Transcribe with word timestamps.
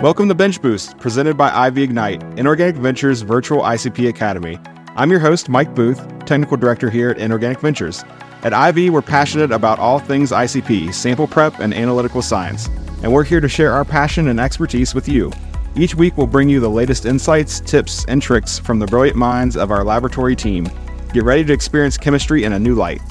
Welcome 0.00 0.28
to 0.28 0.34
Bench 0.36 0.62
Boost, 0.62 0.96
presented 0.98 1.36
by 1.36 1.66
IV 1.66 1.78
Ignite, 1.78 2.22
Inorganic 2.38 2.76
Ventures 2.76 3.22
Virtual 3.22 3.62
ICP 3.62 4.08
Academy. 4.08 4.56
I'm 4.94 5.10
your 5.10 5.18
host, 5.18 5.48
Mike 5.48 5.74
Booth, 5.74 5.98
Technical 6.24 6.56
Director 6.56 6.88
here 6.88 7.10
at 7.10 7.18
Inorganic 7.18 7.58
Ventures. 7.58 8.04
At 8.44 8.52
IV, 8.52 8.92
we're 8.92 9.02
passionate 9.02 9.50
about 9.50 9.80
all 9.80 9.98
things 9.98 10.30
ICP, 10.30 10.94
sample 10.94 11.26
prep, 11.26 11.58
and 11.58 11.74
analytical 11.74 12.22
science, 12.22 12.68
and 13.02 13.12
we're 13.12 13.24
here 13.24 13.40
to 13.40 13.48
share 13.48 13.72
our 13.72 13.84
passion 13.84 14.28
and 14.28 14.38
expertise 14.38 14.94
with 14.94 15.08
you. 15.08 15.32
Each 15.74 15.96
week, 15.96 16.16
we'll 16.16 16.28
bring 16.28 16.48
you 16.48 16.60
the 16.60 16.70
latest 16.70 17.04
insights, 17.04 17.58
tips, 17.58 18.04
and 18.06 18.22
tricks 18.22 18.56
from 18.56 18.78
the 18.78 18.86
brilliant 18.86 19.16
minds 19.16 19.56
of 19.56 19.72
our 19.72 19.82
laboratory 19.82 20.36
team. 20.36 20.68
Get 21.12 21.24
ready 21.24 21.44
to 21.44 21.52
experience 21.52 21.98
chemistry 21.98 22.44
in 22.44 22.52
a 22.52 22.58
new 22.58 22.76
light. 22.76 23.02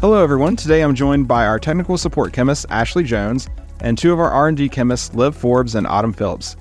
Hello, 0.00 0.22
everyone. 0.22 0.54
Today, 0.54 0.82
I'm 0.82 0.94
joined 0.94 1.26
by 1.26 1.46
our 1.46 1.58
technical 1.58 1.98
support 1.98 2.32
chemist, 2.32 2.64
Ashley 2.70 3.02
Jones, 3.02 3.48
and 3.80 3.96
two 3.96 4.12
of 4.12 4.20
our 4.20 4.30
R&D 4.30 4.68
chemists, 4.68 5.14
Liv 5.14 5.36
Forbes 5.36 5.74
and 5.74 5.86
Autumn 5.86 6.12
Phillips. 6.12 6.56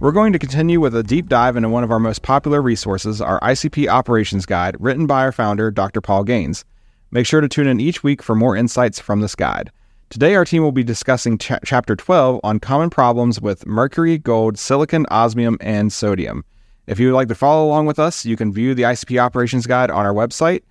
We're 0.00 0.12
going 0.12 0.32
to 0.32 0.38
continue 0.38 0.80
with 0.80 0.94
a 0.94 1.02
deep 1.02 1.28
dive 1.28 1.56
into 1.56 1.68
one 1.68 1.82
of 1.82 1.90
our 1.90 1.98
most 1.98 2.22
popular 2.22 2.62
resources, 2.62 3.20
our 3.20 3.40
ICP 3.40 3.88
Operations 3.88 4.46
Guide, 4.46 4.76
written 4.78 5.06
by 5.06 5.22
our 5.22 5.32
founder, 5.32 5.72
Dr. 5.72 6.00
Paul 6.00 6.22
Gaines. 6.22 6.64
Make 7.10 7.26
sure 7.26 7.40
to 7.40 7.48
tune 7.48 7.66
in 7.66 7.80
each 7.80 8.04
week 8.04 8.22
for 8.22 8.36
more 8.36 8.54
insights 8.54 9.00
from 9.00 9.20
this 9.20 9.34
guide. 9.34 9.72
Today, 10.10 10.36
our 10.36 10.44
team 10.44 10.62
will 10.62 10.70
be 10.72 10.84
discussing 10.84 11.36
cha- 11.36 11.58
Chapter 11.64 11.96
12 11.96 12.40
on 12.44 12.60
common 12.60 12.90
problems 12.90 13.40
with 13.40 13.66
mercury, 13.66 14.18
gold, 14.18 14.56
silicon, 14.58 15.04
osmium, 15.10 15.56
and 15.60 15.92
sodium. 15.92 16.44
If 16.86 17.00
you 17.00 17.08
would 17.08 17.16
like 17.16 17.28
to 17.28 17.34
follow 17.34 17.66
along 17.66 17.86
with 17.86 17.98
us, 17.98 18.24
you 18.24 18.36
can 18.36 18.52
view 18.52 18.74
the 18.74 18.84
ICP 18.84 19.20
Operations 19.20 19.66
Guide 19.66 19.90
on 19.90 20.06
our 20.06 20.14
website, 20.14 20.62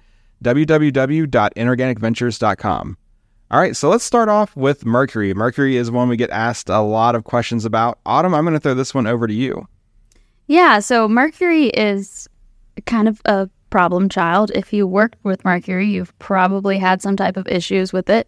www.inorganicventures.com. 0.44 2.98
All 3.50 3.62
right, 3.62 3.78
so 3.78 3.88
let's 3.88 4.04
start 4.04 4.28
off 4.28 4.54
with 4.58 4.86
Mercury. 4.86 5.34
Mercury 5.34 5.78
is 5.78 5.90
one 5.90 6.10
we 6.10 6.18
get 6.18 6.30
asked 6.32 6.68
a 6.68 6.82
lot 6.82 7.16
of 7.16 7.24
questions 7.24 7.64
about. 7.64 7.98
Autumn, 8.06 8.36
I'm 8.36 8.44
going 8.44 8.56
to 8.56 8.60
throw 8.60 8.74
this 8.74 8.94
one 8.94 9.08
over 9.08 9.26
to 9.26 9.34
you. 9.34 9.70
Yeah, 10.48 10.80
so 10.80 11.08
Mercury 11.08 11.68
is 11.68 12.28
kind 12.86 13.08
of 13.08 13.22
a 13.24 13.50
problem 13.70 14.10
child. 14.10 14.52
If 14.54 14.74
you 14.74 14.86
worked 14.86 15.16
with 15.24 15.46
Mercury, 15.46 15.88
you've 15.88 16.18
probably 16.20 16.78
had 16.78 17.02
some 17.02 17.16
type 17.16 17.38
of 17.38 17.48
issues 17.48 17.94
with 17.94 18.10
it. 18.10 18.28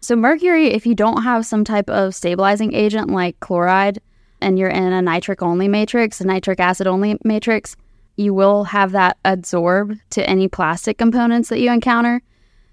So, 0.00 0.14
Mercury, 0.14 0.68
if 0.68 0.86
you 0.86 0.94
don't 0.94 1.24
have 1.24 1.44
some 1.44 1.64
type 1.64 1.90
of 1.90 2.14
stabilizing 2.14 2.72
agent 2.72 3.10
like 3.10 3.40
chloride 3.40 4.00
and 4.40 4.56
you're 4.56 4.68
in 4.68 4.92
a 4.92 5.02
nitric 5.02 5.42
only 5.42 5.66
matrix, 5.66 6.20
a 6.20 6.26
nitric 6.26 6.60
acid 6.60 6.86
only 6.86 7.18
matrix, 7.24 7.74
you 8.16 8.32
will 8.32 8.64
have 8.64 8.92
that 8.92 9.18
adsorb 9.24 9.98
to 10.10 10.30
any 10.30 10.46
plastic 10.46 10.96
components 10.96 11.48
that 11.48 11.58
you 11.58 11.72
encounter. 11.72 12.22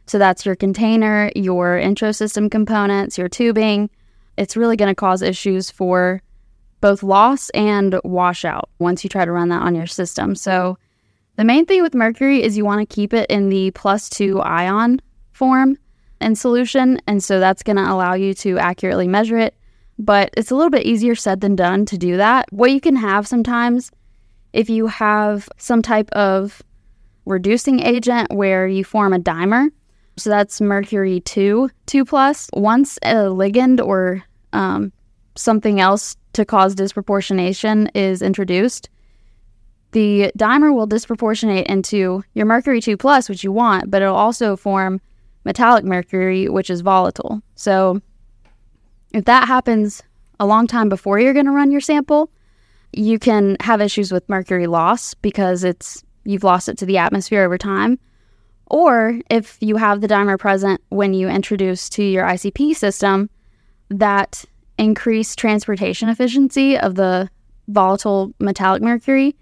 So 0.07 0.17
that's 0.17 0.45
your 0.45 0.55
container, 0.55 1.31
your 1.35 1.77
intro 1.77 2.11
system 2.11 2.49
components, 2.49 3.17
your 3.17 3.29
tubing. 3.29 3.89
It's 4.37 4.57
really 4.57 4.77
going 4.77 4.91
to 4.91 4.95
cause 4.95 5.21
issues 5.21 5.69
for 5.69 6.21
both 6.79 7.03
loss 7.03 7.49
and 7.51 7.99
washout 8.03 8.69
once 8.79 9.03
you 9.03 9.09
try 9.09 9.25
to 9.25 9.31
run 9.31 9.49
that 9.49 9.63
on 9.63 9.75
your 9.75 9.87
system. 9.87 10.35
So 10.35 10.77
the 11.35 11.43
main 11.43 11.65
thing 11.65 11.81
with 11.81 11.93
mercury 11.93 12.41
is 12.41 12.57
you 12.57 12.65
want 12.65 12.87
to 12.87 12.95
keep 12.95 13.13
it 13.13 13.29
in 13.29 13.49
the 13.49 13.71
plus 13.71 14.09
two 14.09 14.39
ion 14.39 15.01
form 15.31 15.77
and 16.19 16.37
solution. 16.37 16.99
And 17.07 17.23
so 17.23 17.39
that's 17.39 17.63
going 17.63 17.77
to 17.77 17.91
allow 17.91 18.13
you 18.13 18.33
to 18.35 18.57
accurately 18.57 19.07
measure 19.07 19.37
it. 19.37 19.55
But 19.99 20.29
it's 20.37 20.51
a 20.51 20.55
little 20.55 20.69
bit 20.69 20.85
easier 20.85 21.15
said 21.15 21.41
than 21.41 21.55
done 21.55 21.85
to 21.87 21.97
do 21.97 22.17
that. 22.17 22.51
What 22.51 22.71
you 22.71 22.79
can 22.79 22.95
have 22.95 23.27
sometimes 23.27 23.91
if 24.53 24.69
you 24.69 24.87
have 24.87 25.49
some 25.57 25.81
type 25.81 26.09
of 26.11 26.61
reducing 27.25 27.79
agent 27.81 28.31
where 28.31 28.67
you 28.67 28.83
form 28.83 29.13
a 29.13 29.19
dimer, 29.19 29.69
so 30.17 30.29
that's 30.29 30.59
mercury 30.59 31.19
2, 31.21 31.69
2 31.85 32.05
plus. 32.05 32.49
Once 32.53 32.97
a 33.03 33.13
ligand 33.13 33.83
or 33.83 34.23
um, 34.53 34.91
something 35.35 35.79
else 35.79 36.17
to 36.33 36.43
cause 36.43 36.75
disproportionation 36.75 37.89
is 37.93 38.21
introduced, 38.21 38.89
the 39.91 40.31
dimer 40.37 40.73
will 40.73 40.87
disproportionate 40.87 41.67
into 41.67 42.23
your 42.33 42.45
mercury 42.45 42.81
2 42.81 42.97
plus, 42.97 43.29
which 43.29 43.43
you 43.43 43.51
want, 43.51 43.89
but 43.89 44.01
it'll 44.01 44.15
also 44.15 44.55
form 44.55 44.99
metallic 45.45 45.85
mercury, 45.85 46.49
which 46.49 46.69
is 46.69 46.81
volatile. 46.81 47.41
So 47.55 48.01
if 49.13 49.25
that 49.25 49.47
happens 49.47 50.03
a 50.39 50.45
long 50.45 50.67
time 50.67 50.89
before 50.89 51.19
you're 51.19 51.33
going 51.33 51.45
to 51.45 51.51
run 51.51 51.71
your 51.71 51.81
sample, 51.81 52.29
you 52.91 53.19
can 53.19 53.55
have 53.61 53.81
issues 53.81 54.11
with 54.11 54.27
mercury 54.27 54.67
loss 54.67 55.13
because 55.13 55.63
it's 55.63 56.03
you've 56.25 56.43
lost 56.43 56.67
it 56.69 56.77
to 56.79 56.85
the 56.85 56.97
atmosphere 56.97 57.43
over 57.43 57.57
time. 57.57 57.99
Or 58.69 59.19
if 59.29 59.57
you 59.61 59.77
have 59.77 60.01
the 60.01 60.07
dimer 60.07 60.37
present 60.37 60.81
when 60.89 61.13
you 61.13 61.29
introduce 61.29 61.89
to 61.89 62.03
your 62.03 62.25
ICP 62.25 62.75
system, 62.75 63.29
that 63.89 64.43
increased 64.77 65.39
transportation 65.39 66.09
efficiency 66.09 66.77
of 66.77 66.95
the 66.95 67.29
volatile 67.67 68.33
metallic 68.39 68.81
mercury 68.81 69.35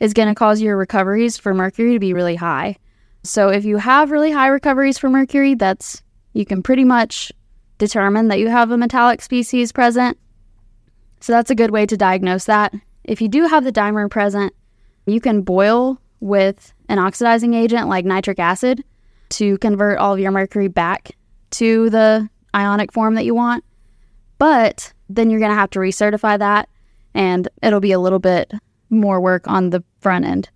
is 0.00 0.12
going 0.12 0.28
to 0.28 0.34
cause 0.34 0.60
your 0.60 0.76
recoveries 0.76 1.38
for 1.38 1.54
mercury 1.54 1.92
to 1.94 2.00
be 2.00 2.12
really 2.12 2.34
high. 2.34 2.76
So 3.22 3.48
if 3.48 3.64
you 3.64 3.76
have 3.76 4.10
really 4.10 4.32
high 4.32 4.48
recoveries 4.48 4.98
for 4.98 5.08
mercury, 5.08 5.54
that's 5.54 6.02
you 6.32 6.44
can 6.44 6.62
pretty 6.62 6.84
much 6.84 7.30
determine 7.78 8.28
that 8.28 8.40
you 8.40 8.48
have 8.48 8.70
a 8.70 8.76
metallic 8.76 9.22
species 9.22 9.70
present. 9.70 10.18
So 11.20 11.32
that's 11.32 11.50
a 11.50 11.54
good 11.54 11.70
way 11.70 11.86
to 11.86 11.96
diagnose 11.96 12.46
that. 12.46 12.74
If 13.04 13.20
you 13.20 13.28
do 13.28 13.46
have 13.46 13.64
the 13.64 13.72
dimer 13.72 14.10
present, 14.10 14.52
you 15.06 15.20
can 15.20 15.42
boil 15.42 16.00
with 16.20 16.72
an 16.92 16.98
oxidizing 16.98 17.54
agent 17.54 17.88
like 17.88 18.04
nitric 18.04 18.38
acid 18.38 18.84
to 19.30 19.56
convert 19.58 19.98
all 19.98 20.12
of 20.12 20.20
your 20.20 20.30
mercury 20.30 20.68
back 20.68 21.12
to 21.50 21.88
the 21.88 22.28
ionic 22.54 22.92
form 22.92 23.14
that 23.14 23.24
you 23.24 23.34
want. 23.34 23.64
But 24.36 24.92
then 25.08 25.30
you're 25.30 25.40
going 25.40 25.50
to 25.50 25.56
have 25.56 25.70
to 25.70 25.78
recertify 25.78 26.38
that, 26.38 26.68
and 27.14 27.48
it'll 27.62 27.80
be 27.80 27.92
a 27.92 27.98
little 27.98 28.18
bit 28.18 28.52
more 28.90 29.22
work 29.22 29.48
on 29.48 29.70
the 29.70 29.82
front 30.00 30.26
end. 30.26 30.50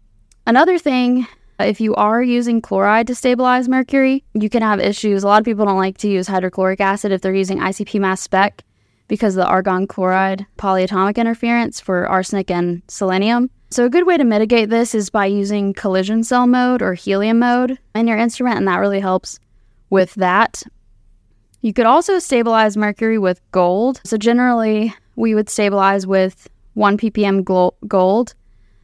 Another 0.47 0.78
thing, 0.78 1.26
if 1.58 1.80
you 1.80 1.94
are 1.94 2.22
using 2.22 2.60
chloride 2.60 3.06
to 3.06 3.14
stabilize 3.14 3.66
mercury, 3.66 4.22
you 4.34 4.50
can 4.50 4.60
have 4.60 4.78
issues. 4.78 5.22
A 5.22 5.26
lot 5.26 5.41
of 5.41 5.47
people 5.47 5.64
don't 5.64 5.78
like 5.78 5.97
to 5.98 6.08
use 6.08 6.28
hydrochloric 6.28 6.82
acid 6.82 7.12
if 7.12 7.22
they're 7.22 7.34
using 7.34 7.60
ICP 7.60 7.98
mass 7.98 8.20
spec 8.20 8.62
because 9.08 9.36
of 9.36 9.44
the 9.44 9.48
argon 9.48 9.86
chloride 9.86 10.44
polyatomic 10.58 11.16
interference 11.16 11.80
for 11.80 12.06
arsenic 12.06 12.50
and 12.50 12.82
selenium. 12.88 13.48
So, 13.69 13.84
a 13.84 13.91
good 13.91 14.06
way 14.06 14.16
to 14.16 14.25
mitigate 14.25 14.71
this 14.71 14.94
is 14.94 15.10
by 15.10 15.27
using 15.27 15.75
collision 15.75 16.22
cell 16.22 16.47
mode 16.47 16.82
or 16.82 16.94
helium 16.94 17.41
mode 17.41 17.78
in 17.97 18.06
your 18.06 18.16
instrument, 18.16 18.59
and 18.59 18.69
that 18.69 18.77
really 18.77 19.00
helps 19.00 19.41
with 19.91 20.15
that. 20.15 20.62
You 21.62 21.72
could 21.72 21.87
also 21.87 22.21
stabilize 22.21 22.77
mercury 22.77 23.19
with 23.19 23.41
gold. 23.50 24.00
So, 24.04 24.16
generally, 24.16 24.94
we 25.16 25.34
would 25.34 25.49
stabilize 25.49 26.06
with 26.06 26.49
1 26.75 26.97
ppm 26.97 27.43
gold, 27.88 28.34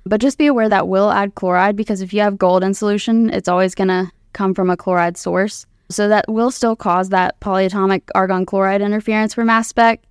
but 0.04 0.20
just 0.20 0.36
be 0.36 0.46
aware 0.46 0.68
that 0.68 0.88
will 0.88 1.12
add 1.12 1.36
chloride 1.36 1.76
because 1.76 2.00
if 2.00 2.12
you 2.12 2.20
have 2.20 2.36
gold 2.36 2.64
in 2.64 2.74
solution, 2.74 3.30
it's 3.30 3.48
always 3.48 3.76
going 3.76 3.88
to 3.88 4.10
come 4.32 4.52
from 4.52 4.68
a 4.68 4.76
chloride 4.76 5.16
source. 5.16 5.64
So, 5.90 6.08
that 6.08 6.24
will 6.28 6.50
still 6.50 6.74
cause 6.74 7.10
that 7.10 7.38
polyatomic 7.38 8.02
argon 8.16 8.46
chloride 8.46 8.82
interference 8.82 9.32
for 9.32 9.44
mass 9.44 9.68
spec. 9.68 10.02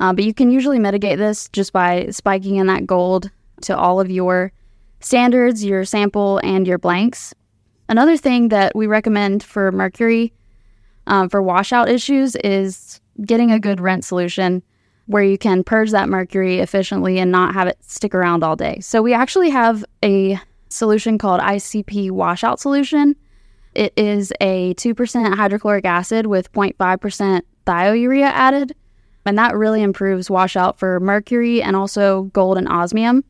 Uh, 0.00 0.14
but 0.14 0.24
you 0.24 0.32
can 0.32 0.50
usually 0.50 0.78
mitigate 0.78 1.18
this 1.18 1.50
just 1.50 1.74
by 1.74 2.06
spiking 2.08 2.56
in 2.56 2.68
that 2.68 2.86
gold 2.86 3.30
to 3.64 3.76
all 3.76 4.00
of 4.00 4.10
your 4.10 4.52
standards, 5.00 5.64
your 5.64 5.84
sample, 5.84 6.40
and 6.42 6.66
your 6.66 6.78
blanks. 6.78 7.34
Another 7.88 8.16
thing 8.16 8.48
that 8.48 8.74
we 8.74 8.86
recommend 8.86 9.42
for 9.42 9.70
mercury 9.70 10.32
um, 11.06 11.28
for 11.28 11.42
washout 11.42 11.88
issues 11.88 12.34
is 12.36 13.00
getting 13.24 13.50
a 13.50 13.60
good 13.60 13.80
rinse 13.80 14.06
solution 14.06 14.62
where 15.06 15.22
you 15.22 15.36
can 15.36 15.62
purge 15.62 15.90
that 15.90 16.08
mercury 16.08 16.60
efficiently 16.60 17.18
and 17.18 17.30
not 17.30 17.52
have 17.52 17.68
it 17.68 17.76
stick 17.82 18.14
around 18.14 18.42
all 18.42 18.56
day. 18.56 18.80
So 18.80 19.02
we 19.02 19.12
actually 19.12 19.50
have 19.50 19.84
a 20.02 20.38
solution 20.70 21.18
called 21.18 21.40
ICP 21.40 22.10
washout 22.10 22.58
solution. 22.58 23.14
It 23.74 23.92
is 23.96 24.32
a 24.40 24.74
2% 24.74 25.34
hydrochloric 25.34 25.84
acid 25.84 26.26
with 26.26 26.50
0.5% 26.52 27.42
thiourea 27.66 28.30
added, 28.30 28.74
and 29.26 29.36
that 29.36 29.56
really 29.56 29.82
improves 29.82 30.30
washout 30.30 30.78
for 30.78 31.00
mercury 31.00 31.62
and 31.62 31.76
also 31.76 32.24
gold 32.32 32.56
and 32.56 32.68
osmium. 32.68 33.24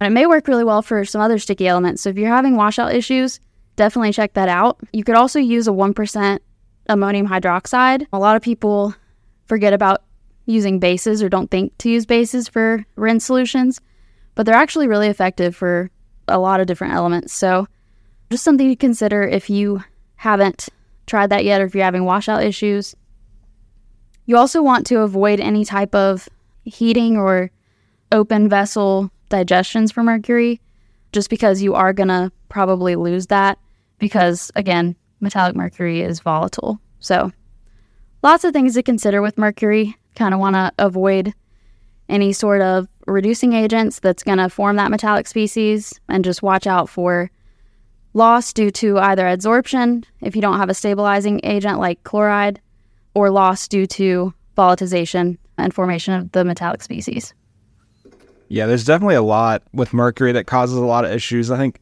And 0.00 0.12
it 0.12 0.14
may 0.14 0.26
work 0.26 0.46
really 0.46 0.64
well 0.64 0.82
for 0.82 1.04
some 1.04 1.20
other 1.20 1.38
sticky 1.38 1.66
elements. 1.66 2.02
So 2.02 2.10
if 2.10 2.16
you're 2.16 2.32
having 2.32 2.56
washout 2.56 2.94
issues, 2.94 3.40
definitely 3.76 4.12
check 4.12 4.34
that 4.34 4.48
out. 4.48 4.78
You 4.92 5.04
could 5.04 5.16
also 5.16 5.38
use 5.38 5.66
a 5.66 5.72
1% 5.72 6.38
ammonium 6.88 7.28
hydroxide. 7.28 8.06
A 8.12 8.18
lot 8.18 8.36
of 8.36 8.42
people 8.42 8.94
forget 9.46 9.72
about 9.72 10.02
using 10.46 10.78
bases 10.78 11.22
or 11.22 11.28
don't 11.28 11.50
think 11.50 11.76
to 11.78 11.90
use 11.90 12.06
bases 12.06 12.48
for 12.48 12.84
rinse 12.96 13.24
solutions, 13.24 13.80
but 14.34 14.46
they're 14.46 14.54
actually 14.54 14.88
really 14.88 15.08
effective 15.08 15.54
for 15.54 15.90
a 16.26 16.38
lot 16.38 16.60
of 16.60 16.66
different 16.66 16.94
elements. 16.94 17.32
So 17.32 17.66
just 18.30 18.44
something 18.44 18.68
to 18.68 18.76
consider 18.76 19.22
if 19.22 19.50
you 19.50 19.82
haven't 20.16 20.68
tried 21.06 21.30
that 21.30 21.44
yet 21.44 21.60
or 21.60 21.64
if 21.64 21.74
you're 21.74 21.84
having 21.84 22.04
washout 22.04 22.44
issues. 22.44 22.94
You 24.26 24.36
also 24.36 24.62
want 24.62 24.86
to 24.88 25.00
avoid 25.00 25.40
any 25.40 25.64
type 25.64 25.94
of 25.94 26.28
heating 26.64 27.16
or 27.16 27.50
open 28.12 28.48
vessel 28.48 29.10
digestions 29.28 29.92
for 29.92 30.02
mercury, 30.02 30.60
just 31.12 31.30
because 31.30 31.62
you 31.62 31.74
are 31.74 31.92
going 31.92 32.08
to 32.08 32.32
probably 32.48 32.96
lose 32.96 33.26
that 33.28 33.58
because, 33.98 34.50
again, 34.54 34.96
metallic 35.20 35.56
mercury 35.56 36.02
is 36.02 36.20
volatile. 36.20 36.80
So, 37.00 37.32
lots 38.22 38.44
of 38.44 38.52
things 38.52 38.74
to 38.74 38.82
consider 38.82 39.22
with 39.22 39.38
mercury. 39.38 39.96
kind 40.14 40.34
of 40.34 40.40
want 40.40 40.56
to 40.56 40.72
avoid 40.78 41.34
any 42.08 42.32
sort 42.32 42.62
of 42.62 42.88
reducing 43.06 43.52
agents 43.52 44.00
that's 44.00 44.22
going 44.22 44.38
to 44.38 44.48
form 44.48 44.76
that 44.76 44.90
metallic 44.90 45.26
species 45.26 46.00
and 46.08 46.24
just 46.24 46.42
watch 46.42 46.66
out 46.66 46.88
for 46.88 47.30
loss 48.14 48.52
due 48.52 48.70
to 48.70 48.98
either 48.98 49.24
adsorption 49.24 50.04
if 50.20 50.34
you 50.34 50.42
don't 50.42 50.58
have 50.58 50.70
a 50.70 50.74
stabilizing 50.74 51.40
agent 51.44 51.78
like 51.78 52.02
chloride 52.04 52.60
or 53.14 53.30
loss 53.30 53.68
due 53.68 53.86
to 53.86 54.32
volatilization 54.56 55.36
and 55.56 55.74
formation 55.74 56.14
of 56.14 56.32
the 56.32 56.44
metallic 56.44 56.82
species. 56.82 57.34
Yeah, 58.48 58.66
there's 58.66 58.84
definitely 58.84 59.14
a 59.14 59.22
lot 59.22 59.62
with 59.72 59.92
mercury 59.92 60.32
that 60.32 60.46
causes 60.46 60.76
a 60.76 60.84
lot 60.84 61.04
of 61.04 61.12
issues. 61.12 61.50
I 61.50 61.58
think 61.58 61.80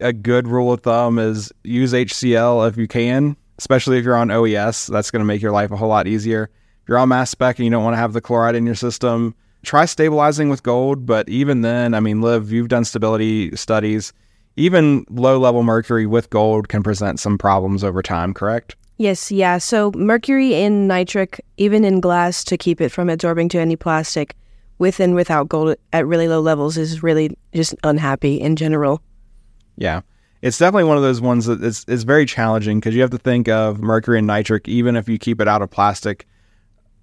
a 0.00 0.12
good 0.12 0.48
rule 0.48 0.72
of 0.72 0.80
thumb 0.80 1.18
is 1.18 1.52
use 1.62 1.92
HCl 1.92 2.68
if 2.68 2.76
you 2.76 2.88
can, 2.88 3.36
especially 3.58 3.98
if 3.98 4.04
you're 4.04 4.16
on 4.16 4.30
OES. 4.30 4.86
That's 4.86 5.10
going 5.10 5.20
to 5.20 5.26
make 5.26 5.42
your 5.42 5.52
life 5.52 5.70
a 5.70 5.76
whole 5.76 5.88
lot 5.88 6.06
easier. 6.06 6.50
If 6.82 6.88
you're 6.88 6.98
on 6.98 7.08
mass 7.08 7.30
spec 7.30 7.58
and 7.58 7.64
you 7.64 7.70
don't 7.70 7.84
want 7.84 7.94
to 7.94 7.98
have 7.98 8.12
the 8.12 8.20
chloride 8.20 8.54
in 8.54 8.66
your 8.66 8.74
system, 8.74 9.34
try 9.62 9.84
stabilizing 9.84 10.48
with 10.48 10.62
gold. 10.62 11.04
But 11.04 11.28
even 11.28 11.62
then, 11.62 11.94
I 11.94 12.00
mean, 12.00 12.22
Liv, 12.22 12.52
you've 12.52 12.68
done 12.68 12.84
stability 12.84 13.54
studies. 13.56 14.12
Even 14.56 15.04
low 15.10 15.38
level 15.38 15.62
mercury 15.62 16.06
with 16.06 16.30
gold 16.30 16.68
can 16.68 16.82
present 16.82 17.20
some 17.20 17.36
problems 17.36 17.84
over 17.84 18.02
time, 18.02 18.32
correct? 18.32 18.76
Yes, 18.96 19.30
yeah. 19.30 19.58
So 19.58 19.92
mercury 19.94 20.54
in 20.54 20.86
nitric, 20.86 21.44
even 21.58 21.84
in 21.84 22.00
glass, 22.00 22.42
to 22.44 22.56
keep 22.56 22.80
it 22.80 22.90
from 22.90 23.10
absorbing 23.10 23.50
to 23.50 23.58
any 23.58 23.76
plastic, 23.76 24.34
with 24.78 25.00
and 25.00 25.14
without 25.14 25.48
gold 25.48 25.76
at 25.92 26.06
really 26.06 26.28
low 26.28 26.40
levels, 26.40 26.76
is 26.76 27.02
really 27.02 27.36
just 27.54 27.74
unhappy 27.84 28.40
in 28.40 28.56
general. 28.56 29.02
Yeah. 29.76 30.02
It's 30.42 30.58
definitely 30.58 30.84
one 30.84 30.96
of 30.96 31.02
those 31.02 31.20
ones 31.20 31.46
that 31.46 31.62
is, 31.62 31.84
is 31.88 32.04
very 32.04 32.26
challenging 32.26 32.78
because 32.78 32.94
you 32.94 33.00
have 33.00 33.10
to 33.10 33.18
think 33.18 33.48
of 33.48 33.80
mercury 33.80 34.18
and 34.18 34.26
nitric, 34.26 34.68
even 34.68 34.96
if 34.96 35.08
you 35.08 35.18
keep 35.18 35.40
it 35.40 35.48
out 35.48 35.62
of 35.62 35.70
plastic. 35.70 36.26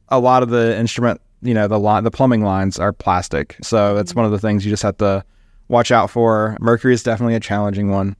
A 0.09 0.19
lot 0.19 0.43
of 0.43 0.49
the 0.49 0.77
instrument, 0.77 1.19
you 1.41 1.53
know, 1.53 1.67
the 1.67 1.79
line, 1.79 2.03
the 2.03 2.11
plumbing 2.11 2.43
lines 2.43 2.77
are 2.77 2.93
plastic. 2.93 3.57
So 3.61 3.97
it's 3.97 4.11
mm-hmm. 4.11 4.19
one 4.19 4.25
of 4.25 4.31
the 4.31 4.39
things 4.39 4.65
you 4.65 4.71
just 4.71 4.83
have 4.83 4.97
to 4.97 5.25
watch 5.67 5.91
out 5.91 6.09
for. 6.09 6.57
Mercury 6.59 6.93
is 6.93 7.03
definitely 7.03 7.35
a 7.35 7.39
challenging 7.39 7.89
one. 7.89 8.15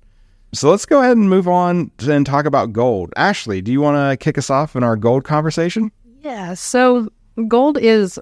So 0.53 0.69
let's 0.69 0.85
go 0.85 0.99
ahead 0.99 1.17
and 1.17 1.29
move 1.29 1.47
on 1.47 1.91
and 2.07 2.25
talk 2.25 2.45
about 2.45 2.73
gold. 2.73 3.11
Ashley, 3.15 3.61
do 3.61 3.71
you 3.71 3.81
want 3.81 3.97
to 3.97 4.23
kick 4.23 4.38
us 4.38 4.49
off 4.49 4.75
in 4.75 4.83
our 4.83 4.95
gold 4.95 5.23
conversation? 5.23 5.91
Yeah. 6.21 6.53
So 6.53 7.09
gold 7.47 7.77
is 7.77 8.19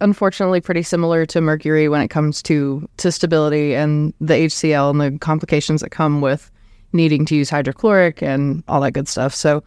unfortunately 0.00 0.60
pretty 0.60 0.82
similar 0.82 1.24
to 1.26 1.40
mercury 1.40 1.88
when 1.88 2.00
it 2.00 2.08
comes 2.08 2.42
to 2.42 2.88
to 2.98 3.10
stability 3.10 3.74
and 3.74 4.12
the 4.20 4.34
HCl 4.34 4.90
and 4.90 5.00
the 5.00 5.18
complications 5.18 5.80
that 5.80 5.90
come 5.90 6.20
with 6.20 6.50
needing 6.92 7.24
to 7.26 7.36
use 7.36 7.50
hydrochloric 7.50 8.22
and 8.22 8.62
all 8.68 8.80
that 8.80 8.92
good 8.92 9.08
stuff. 9.08 9.34
So 9.34 9.62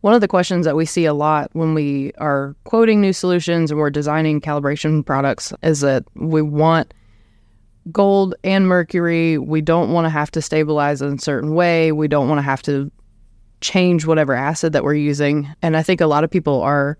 one 0.00 0.14
of 0.14 0.20
the 0.20 0.28
questions 0.28 0.64
that 0.64 0.76
we 0.76 0.86
see 0.86 1.04
a 1.04 1.12
lot 1.12 1.50
when 1.52 1.74
we 1.74 2.12
are 2.18 2.56
quoting 2.64 3.00
new 3.00 3.12
solutions 3.12 3.70
and 3.70 3.78
we're 3.78 3.90
designing 3.90 4.40
calibration 4.40 5.04
products 5.04 5.52
is 5.62 5.80
that 5.80 6.04
we 6.14 6.40
want 6.40 6.94
gold 7.92 8.34
and 8.44 8.66
mercury. 8.66 9.36
We 9.36 9.60
don't 9.60 9.92
want 9.92 10.06
to 10.06 10.10
have 10.10 10.30
to 10.32 10.42
stabilize 10.42 11.02
in 11.02 11.14
a 11.14 11.18
certain 11.18 11.54
way. 11.54 11.92
We 11.92 12.08
don't 12.08 12.28
want 12.28 12.38
to 12.38 12.42
have 12.42 12.62
to 12.62 12.90
change 13.60 14.06
whatever 14.06 14.34
acid 14.34 14.72
that 14.72 14.84
we're 14.84 14.94
using. 14.94 15.48
And 15.60 15.76
I 15.76 15.82
think 15.82 16.00
a 16.00 16.06
lot 16.06 16.24
of 16.24 16.30
people 16.30 16.62
are 16.62 16.96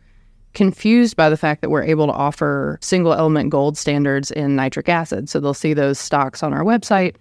confused 0.55 1.17
by 1.17 1.29
the 1.29 1.37
fact 1.37 1.61
that 1.61 1.71
we're 1.71 1.85
able 1.85 2.07
to 2.07 2.13
offer 2.13 2.79
single 2.83 3.13
element 3.13 3.51
gold 3.51 3.79
standards 3.79 4.31
in 4.31 4.57
nitric 4.57 4.89
acid. 4.89 5.29
So 5.29 5.39
they'll 5.41 5.55
see 5.55 5.75
those 5.75 5.99
stocks 5.99 6.43
on 6.43 6.53
our 6.53 6.65
website. 6.65 7.17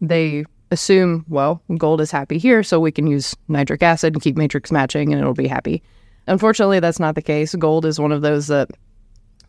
They 0.00 0.44
assume, 0.70 1.24
well, 1.28 1.62
gold 1.78 2.00
is 2.00 2.10
happy 2.10 2.36
here, 2.38 2.62
so 2.62 2.80
we 2.80 2.92
can 2.92 3.06
use 3.06 3.34
nitric 3.48 3.82
acid 3.82 4.14
and 4.14 4.22
keep 4.22 4.36
matrix 4.36 4.70
matching 4.70 5.12
and 5.12 5.20
it'll 5.20 5.34
be 5.34 5.46
happy. 5.46 5.82
Unfortunately, 6.26 6.80
that's 6.80 7.00
not 7.00 7.14
the 7.14 7.22
case. 7.22 7.54
Gold 7.54 7.86
is 7.86 8.00
one 8.00 8.12
of 8.12 8.22
those 8.22 8.48
that 8.48 8.70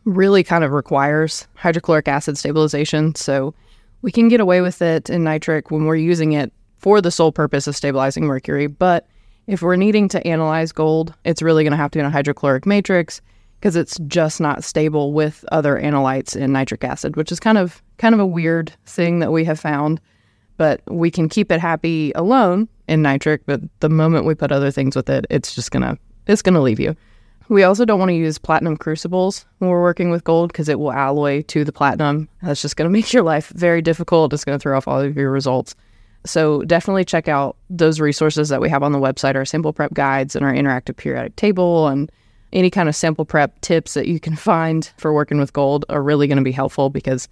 really 0.05 0.43
kind 0.43 0.63
of 0.63 0.71
requires 0.71 1.47
hydrochloric 1.55 2.07
acid 2.07 2.37
stabilization. 2.37 3.15
So 3.15 3.53
we 4.01 4.11
can 4.11 4.27
get 4.27 4.39
away 4.39 4.61
with 4.61 4.81
it 4.81 5.09
in 5.09 5.23
nitric 5.23 5.71
when 5.71 5.85
we're 5.85 5.95
using 5.95 6.33
it 6.33 6.53
for 6.77 7.01
the 7.01 7.11
sole 7.11 7.31
purpose 7.31 7.65
of 7.65 7.75
stabilizing 7.75 8.25
mercury. 8.25 8.67
But 8.67 9.07
if 9.47 9.61
we're 9.61 9.75
needing 9.75 10.07
to 10.09 10.25
analyze 10.27 10.71
gold, 10.71 11.13
it's 11.23 11.41
really 11.41 11.63
going 11.63 11.71
to 11.71 11.77
have 11.77 11.91
to 11.91 11.97
be 11.97 11.99
in 12.01 12.05
a 12.05 12.11
hydrochloric 12.11 12.65
matrix 12.65 13.21
because 13.59 13.75
it's 13.75 13.97
just 14.07 14.39
not 14.41 14.63
stable 14.63 15.13
with 15.13 15.45
other 15.51 15.79
analytes 15.79 16.35
in 16.35 16.51
nitric 16.51 16.83
acid, 16.83 17.15
which 17.15 17.31
is 17.31 17.39
kind 17.39 17.57
of 17.57 17.81
kind 17.97 18.13
of 18.13 18.19
a 18.19 18.25
weird 18.25 18.73
thing 18.85 19.19
that 19.19 19.31
we 19.31 19.45
have 19.45 19.59
found. 19.59 19.99
But 20.57 20.81
we 20.89 21.11
can 21.11 21.27
keep 21.27 21.51
it 21.51 21.59
happy 21.59 22.11
alone 22.13 22.69
in 22.87 23.01
nitric, 23.01 23.45
but 23.45 23.61
the 23.81 23.89
moment 23.89 24.25
we 24.25 24.35
put 24.35 24.51
other 24.51 24.71
things 24.71 24.95
with 24.95 25.09
it, 25.09 25.25
it's 25.29 25.53
just 25.53 25.71
gonna 25.71 25.97
it's 26.27 26.41
gonna 26.41 26.61
leave 26.61 26.79
you. 26.79 26.95
We 27.47 27.63
also 27.63 27.85
don't 27.85 27.99
want 27.99 28.09
to 28.09 28.15
use 28.15 28.39
platinum 28.39 28.75
crucibles 28.75 29.45
when 29.59 29.69
we're 29.69 29.81
working 29.81 30.09
with 30.09 30.23
gold 30.23 30.51
because 30.51 30.67
it 30.67 30.79
will 30.79 30.91
alloy 30.91 31.43
to 31.43 31.63
the 31.63 31.71
platinum. 31.71 32.27
That's 32.41 32.61
just 32.61 32.75
going 32.75 32.89
to 32.89 32.93
make 32.93 33.13
your 33.13 33.21
life 33.21 33.49
very 33.49 33.83
difficult. 33.83 34.33
It's 34.33 34.43
going 34.43 34.57
to 34.57 34.61
throw 34.61 34.75
off 34.75 34.87
all 34.87 34.99
of 34.99 35.15
your 35.15 35.29
results. 35.29 35.75
So 36.25 36.61
definitely 36.63 37.05
check 37.05 37.27
out 37.27 37.55
those 37.69 37.99
resources 37.99 38.49
that 38.49 38.61
we 38.61 38.69
have 38.69 38.83
on 38.83 38.91
the 38.91 38.99
website, 38.99 39.35
our 39.35 39.45
sample 39.45 39.73
prep 39.73 39.93
guides 39.93 40.35
and 40.35 40.45
our 40.45 40.53
interactive 40.53 40.97
periodic 40.97 41.35
table 41.35 41.87
and 41.87 42.11
any 42.53 42.69
kind 42.69 42.89
of 42.89 42.95
sample 42.95 43.25
prep 43.25 43.59
tips 43.61 43.93
that 43.93 44.07
you 44.07 44.19
can 44.19 44.35
find 44.35 44.91
for 44.97 45.13
working 45.13 45.39
with 45.39 45.53
gold 45.53 45.85
are 45.89 46.01
really 46.01 46.27
going 46.27 46.37
to 46.37 46.43
be 46.43 46.51
helpful 46.51 46.89
because 46.89 47.27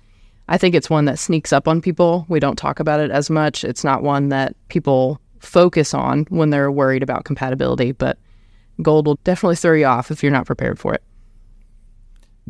I 0.47 0.57
think 0.57 0.75
it's 0.75 0.89
one 0.89 1.05
that 1.05 1.19
sneaks 1.19 1.53
up 1.53 1.67
on 1.67 1.81
people. 1.81 2.25
We 2.27 2.39
don't 2.39 2.57
talk 2.57 2.79
about 2.79 2.99
it 2.99 3.11
as 3.11 3.29
much. 3.29 3.63
It's 3.63 3.83
not 3.83 4.03
one 4.03 4.29
that 4.29 4.55
people 4.67 5.19
focus 5.39 5.93
on 5.93 6.25
when 6.29 6.49
they're 6.49 6.71
worried 6.71 7.03
about 7.03 7.25
compatibility, 7.25 7.91
but 7.91 8.17
gold 8.81 9.05
will 9.05 9.19
definitely 9.23 9.55
throw 9.55 9.73
you 9.73 9.85
off 9.85 10.11
if 10.11 10.21
you're 10.21 10.31
not 10.31 10.45
prepared 10.45 10.79
for 10.79 10.93
it. 10.93 11.03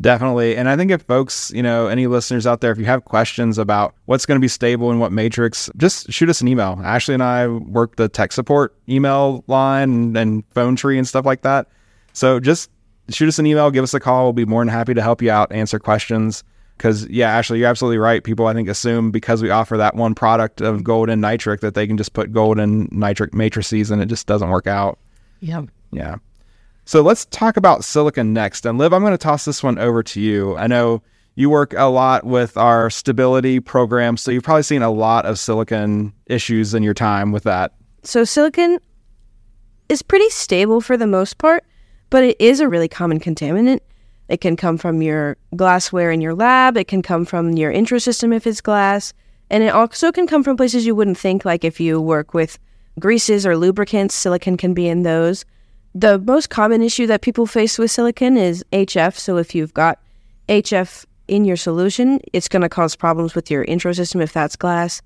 Definitely. 0.00 0.56
And 0.56 0.68
I 0.68 0.76
think 0.76 0.90
if 0.90 1.02
folks, 1.02 1.52
you 1.54 1.62
know, 1.62 1.86
any 1.86 2.06
listeners 2.06 2.46
out 2.46 2.60
there, 2.60 2.72
if 2.72 2.78
you 2.78 2.84
have 2.84 3.04
questions 3.04 3.58
about 3.58 3.94
what's 4.06 4.26
going 4.26 4.36
to 4.36 4.40
be 4.40 4.48
stable 4.48 4.90
and 4.90 4.98
what 4.98 5.12
matrix, 5.12 5.70
just 5.76 6.12
shoot 6.12 6.28
us 6.28 6.40
an 6.40 6.48
email. 6.48 6.80
Ashley 6.82 7.14
and 7.14 7.22
I 7.22 7.46
work 7.46 7.96
the 7.96 8.08
tech 8.08 8.32
support 8.32 8.76
email 8.88 9.44
line 9.46 9.90
and, 9.92 10.16
and 10.16 10.44
phone 10.50 10.74
tree 10.74 10.98
and 10.98 11.06
stuff 11.06 11.24
like 11.24 11.42
that. 11.42 11.68
So 12.12 12.40
just 12.40 12.70
shoot 13.08 13.28
us 13.28 13.38
an 13.38 13.46
email, 13.46 13.70
give 13.70 13.84
us 13.84 13.94
a 13.94 14.00
call. 14.00 14.24
We'll 14.24 14.32
be 14.32 14.44
more 14.44 14.62
than 14.62 14.68
happy 14.68 14.94
to 14.94 15.02
help 15.02 15.22
you 15.22 15.30
out, 15.30 15.52
answer 15.52 15.78
questions. 15.78 16.42
Because, 16.76 17.06
yeah, 17.08 17.30
Ashley, 17.30 17.60
you're 17.60 17.68
absolutely 17.68 17.98
right. 17.98 18.24
People, 18.24 18.48
I 18.48 18.52
think, 18.52 18.68
assume 18.68 19.12
because 19.12 19.40
we 19.40 19.50
offer 19.50 19.76
that 19.76 19.94
one 19.94 20.16
product 20.16 20.60
of 20.60 20.82
gold 20.82 21.08
and 21.08 21.20
nitric 21.20 21.60
that 21.60 21.74
they 21.74 21.86
can 21.86 21.96
just 21.96 22.14
put 22.14 22.32
gold 22.32 22.58
and 22.58 22.90
nitric 22.90 23.32
matrices 23.32 23.92
and 23.92 24.02
it 24.02 24.06
just 24.06 24.26
doesn't 24.26 24.50
work 24.50 24.66
out. 24.66 24.98
Yeah. 25.38 25.62
Yeah. 25.92 26.16
So 26.84 27.00
let's 27.02 27.24
talk 27.26 27.56
about 27.56 27.84
silicon 27.84 28.32
next. 28.32 28.66
And 28.66 28.78
Liv, 28.78 28.92
I'm 28.92 29.02
going 29.02 29.12
to 29.12 29.18
toss 29.18 29.44
this 29.44 29.62
one 29.62 29.78
over 29.78 30.02
to 30.02 30.20
you. 30.20 30.56
I 30.56 30.66
know 30.66 31.02
you 31.34 31.50
work 31.50 31.74
a 31.76 31.84
lot 31.84 32.24
with 32.24 32.56
our 32.56 32.90
stability 32.90 33.58
program, 33.58 34.16
so 34.16 34.30
you've 34.30 34.44
probably 34.44 34.62
seen 34.62 34.82
a 34.82 34.90
lot 34.90 35.26
of 35.26 35.38
silicon 35.38 36.12
issues 36.26 36.74
in 36.74 36.82
your 36.82 36.94
time 36.94 37.32
with 37.32 37.42
that. 37.44 37.72
So 38.02 38.24
silicon 38.24 38.78
is 39.88 40.02
pretty 40.02 40.28
stable 40.30 40.80
for 40.80 40.96
the 40.96 41.06
most 41.06 41.38
part, 41.38 41.64
but 42.10 42.22
it 42.22 42.36
is 42.38 42.60
a 42.60 42.68
really 42.68 42.88
common 42.88 43.18
contaminant. 43.18 43.80
It 44.28 44.40
can 44.40 44.56
come 44.56 44.78
from 44.78 45.02
your 45.02 45.36
glassware 45.56 46.10
in 46.10 46.20
your 46.20 46.34
lab, 46.34 46.76
it 46.76 46.88
can 46.88 47.02
come 47.02 47.24
from 47.24 47.52
your 47.52 47.70
intro 47.70 47.98
system 47.98 48.32
if 48.32 48.46
it's 48.46 48.60
glass, 48.60 49.12
and 49.50 49.62
it 49.62 49.68
also 49.68 50.12
can 50.12 50.26
come 50.26 50.42
from 50.42 50.56
places 50.56 50.86
you 50.86 50.94
wouldn't 50.94 51.18
think, 51.18 51.44
like 51.44 51.64
if 51.64 51.80
you 51.80 52.00
work 52.00 52.32
with 52.32 52.58
greases 52.98 53.44
or 53.44 53.56
lubricants, 53.56 54.14
silicon 54.14 54.56
can 54.56 54.72
be 54.72 54.88
in 54.88 55.02
those. 55.02 55.44
The 55.94 56.18
most 56.18 56.50
common 56.50 56.82
issue 56.82 57.06
that 57.06 57.20
people 57.20 57.46
face 57.46 57.78
with 57.78 57.90
silicon 57.90 58.36
is 58.36 58.64
HF. 58.72 59.16
So 59.16 59.36
if 59.36 59.54
you've 59.54 59.74
got 59.74 60.00
HF 60.48 61.04
in 61.28 61.44
your 61.44 61.56
solution, 61.56 62.20
it's 62.32 62.48
going 62.48 62.62
to 62.62 62.68
cause 62.68 62.96
problems 62.96 63.34
with 63.34 63.50
your 63.50 63.64
intro 63.64 63.92
system 63.92 64.20
if 64.20 64.32
that's 64.32 64.56
glass. 64.56 65.00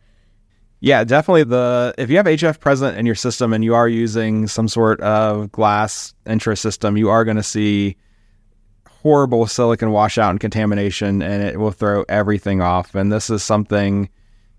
Yeah, 0.81 1.05
definitely. 1.05 1.45
The 1.45 1.95
if 1.99 2.09
you 2.09 2.17
have 2.17 2.27
HF 2.27 2.61
present 2.61 2.97
in 2.97 3.05
your 3.05 3.17
system 3.17 3.53
and 3.53 3.65
you 3.65 3.75
are 3.75 3.89
using 3.89 4.47
some 4.47 4.69
sort 4.69 5.01
of 5.01 5.51
glass 5.51 6.15
intro 6.25 6.55
system, 6.55 6.97
you 6.97 7.11
are 7.11 7.25
going 7.25 7.37
to 7.37 7.43
see 7.43 7.97
horrible 8.89 9.47
silicon 9.47 9.91
washout 9.91 10.31
and 10.31 10.41
contamination, 10.41 11.21
and 11.21 11.43
it 11.43 11.59
will 11.59 11.71
throw 11.71 12.05
everything 12.09 12.61
off. 12.61 12.95
And 12.95 13.13
this 13.13 13.29
is 13.29 13.43
something 13.43 14.09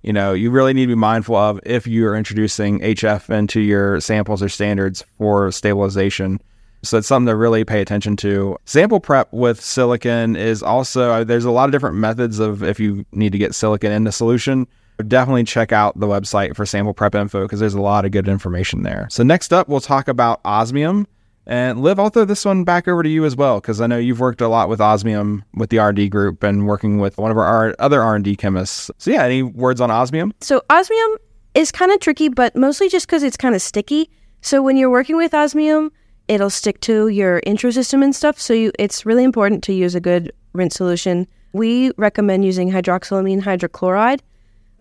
you 0.02 0.14
know, 0.14 0.34
you 0.34 0.52
really 0.52 0.74
need 0.74 0.86
to 0.86 0.88
be 0.88 0.96
mindful 0.96 1.36
of 1.36 1.60
if 1.66 1.86
you're 1.86 2.16
introducing 2.16 2.80
HF 2.80 3.30
into 3.30 3.60
your 3.60 4.00
samples 4.00 4.42
or 4.42 4.50
standards 4.50 5.04
for 5.18 5.52
stabilization. 5.52 6.40
So 6.84 6.98
it's 6.98 7.08
something 7.08 7.28
to 7.28 7.36
really 7.36 7.66
pay 7.66 7.82
attention 7.82 8.16
to. 8.18 8.58
Sample 8.66 9.02
prep 9.02 9.32
with 9.34 9.60
silicon 9.60 10.38
is 10.38 10.64
also, 10.64 11.12
uh, 11.12 11.24
there's 11.26 11.44
a 11.44 11.52
lot 11.52 11.66
of 11.66 11.74
different 11.74 11.98
methods 11.98 12.40
of 12.40 12.64
if 12.64 12.80
you 12.80 13.06
need 13.12 13.34
to 13.34 13.38
get 13.38 13.54
silicon 13.54 13.92
in 13.92 14.06
the 14.06 14.12
solution. 14.12 14.66
Definitely 15.06 15.44
check 15.44 15.72
out 15.72 16.00
the 16.00 16.08
website 16.08 16.56
for 16.56 16.66
sample 16.66 16.94
prep 16.94 17.16
info 17.16 17.44
because 17.44 17.60
there's 17.60 17.74
a 17.74 17.82
lot 17.82 18.06
of 18.06 18.12
good 18.12 18.28
information 18.28 18.84
there. 18.84 19.08
So 19.12 19.24
next 19.24 19.52
up, 19.52 19.68
we'll 19.68 19.80
talk 19.82 20.08
about 20.08 20.40
osmium. 20.46 21.08
And 21.50 21.82
Liv, 21.82 22.00
I'll 22.00 22.12
throw 22.12 22.26
this 22.26 22.46
one 22.46 22.64
back 22.64 22.88
over 22.88 23.02
to 23.02 23.10
you 23.10 23.26
as 23.26 23.36
well, 23.36 23.60
because 23.60 23.82
I 23.82 23.88
know 23.88 23.98
you've 23.98 24.20
worked 24.20 24.40
a 24.40 24.48
lot 24.48 24.70
with 24.70 24.80
osmium 24.80 25.44
with 25.56 25.72
the 25.72 25.80
R&D 25.80 26.08
group 26.10 26.44
and 26.44 26.68
working 26.68 27.00
with 27.00 27.18
one 27.18 27.32
of 27.32 27.40
our 27.40 27.76
other 27.80 28.04
R&D 28.04 28.36
chemists. 28.36 28.92
So 29.00 29.10
yeah, 29.10 29.24
any 29.24 29.42
words 29.42 29.82
on 29.82 29.90
osmium? 29.90 30.32
So 30.42 30.62
osmium 30.70 31.18
is 31.56 31.72
kind 31.72 31.92
of 31.92 32.00
tricky, 32.02 32.30
but 32.30 32.56
mostly 32.56 32.88
just 32.88 33.08
because 33.08 33.24
it's 33.24 33.36
kind 33.36 33.56
of 33.56 33.64
sticky. 33.64 34.12
So 34.42 34.62
when 34.62 34.78
you're 34.78 34.92
working 34.92 35.18
with 35.18 35.34
osmium, 35.34 35.92
it'll 36.28 36.52
stick 36.52 36.82
to 36.82 37.08
your 37.08 37.42
intro 37.48 37.72
system 37.72 38.04
and 38.04 38.16
stuff. 38.16 38.40
So 38.40 38.54
you, 38.54 38.72
it's 38.78 39.04
really 39.04 39.24
important 39.24 39.64
to 39.64 39.74
use 39.74 39.96
a 39.96 40.00
good 40.00 40.32
rinse 40.54 40.76
solution. 40.76 41.26
We 41.54 41.92
recommend 41.98 42.46
using 42.46 42.70
hydroxylamine 42.70 43.42
hydrochloride. 43.42 44.20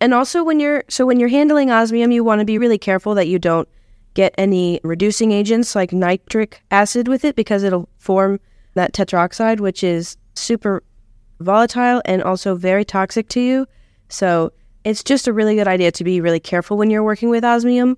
And 0.03 0.13
also 0.13 0.45
when 0.45 0.61
you're 0.61 0.85
so 0.89 1.07
when 1.07 1.19
you're 1.19 1.31
handling 1.31 1.71
osmium, 1.71 2.13
you 2.13 2.23
want 2.23 2.41
to 2.41 2.45
be 2.45 2.59
really 2.59 2.79
careful 2.79 3.15
that 3.15 3.27
you 3.27 3.39
don't 3.39 3.67
get 4.19 4.35
any 4.37 4.81
reducing 4.83 5.31
agents 5.31 5.77
like 5.77 5.93
nitric 5.93 6.61
acid 6.73 7.07
with 7.07 7.25
it 7.25 7.37
because 7.37 7.63
it'll 7.63 7.89
form 7.99 8.41
that 8.75 8.93
tetroxide, 8.93 9.61
which 9.61 9.85
is 9.85 10.17
super 10.35 10.83
volatile 11.39 12.03
and 12.05 12.21
also 12.25 12.57
very 12.57 12.85
toxic 12.85 13.29
to 13.29 13.41
you. 13.41 13.65
So 14.09 14.51
it's 14.83 15.05
just 15.05 15.29
a 15.29 15.33
really 15.33 15.55
good 15.55 15.69
idea 15.69 15.93
to 15.93 16.03
be 16.03 16.21
really 16.21 16.41
careful 16.41 16.77
when 16.77 16.91
you're 16.91 17.05
working 17.05 17.29
with 17.29 17.45
osmium. 17.45 17.97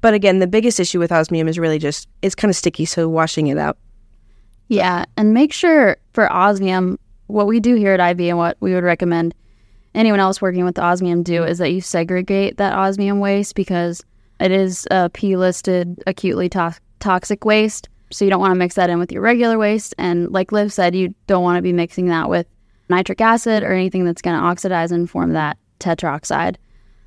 But 0.00 0.14
again, 0.14 0.40
the 0.40 0.48
biggest 0.48 0.80
issue 0.80 0.98
with 0.98 1.12
osmium 1.12 1.46
is 1.46 1.60
really 1.60 1.78
just 1.78 2.08
it's 2.22 2.34
kind 2.34 2.50
of 2.50 2.56
sticky, 2.56 2.84
so 2.84 3.08
washing 3.08 3.46
it 3.46 3.56
out. 3.56 3.78
Yeah, 4.66 5.04
and 5.16 5.32
make 5.32 5.52
sure 5.52 5.96
for 6.12 6.32
osmium, 6.32 6.98
what 7.28 7.46
we 7.46 7.60
do 7.60 7.76
here 7.76 7.92
at 7.92 8.00
IV 8.00 8.30
and 8.30 8.38
what 8.38 8.56
we 8.58 8.74
would 8.74 8.82
recommend 8.82 9.32
anyone 9.94 10.18
else 10.18 10.42
working 10.42 10.64
with 10.64 10.76
osmium 10.76 11.22
do 11.22 11.44
is 11.44 11.58
that 11.58 11.70
you 11.70 11.80
segregate 11.80 12.56
that 12.56 12.72
osmium 12.72 13.20
waste 13.20 13.54
because 13.54 14.04
it 14.40 14.50
is 14.50 14.86
a 14.90 15.08
P 15.10 15.36
listed 15.36 16.02
acutely 16.06 16.48
to- 16.50 16.78
toxic 17.00 17.44
waste. 17.44 17.88
So 18.10 18.24
you 18.24 18.30
don't 18.30 18.40
want 18.40 18.52
to 18.52 18.58
mix 18.58 18.76
that 18.76 18.90
in 18.90 18.98
with 18.98 19.10
your 19.10 19.22
regular 19.22 19.58
waste. 19.58 19.94
And 19.98 20.30
like 20.30 20.52
Liv 20.52 20.72
said, 20.72 20.94
you 20.94 21.14
don't 21.26 21.42
want 21.42 21.56
to 21.56 21.62
be 21.62 21.72
mixing 21.72 22.06
that 22.06 22.28
with 22.28 22.46
nitric 22.88 23.20
acid 23.20 23.62
or 23.62 23.72
anything 23.72 24.04
that's 24.04 24.22
going 24.22 24.38
to 24.38 24.44
oxidize 24.44 24.92
and 24.92 25.10
form 25.10 25.32
that 25.32 25.58
tetroxide. 25.80 26.56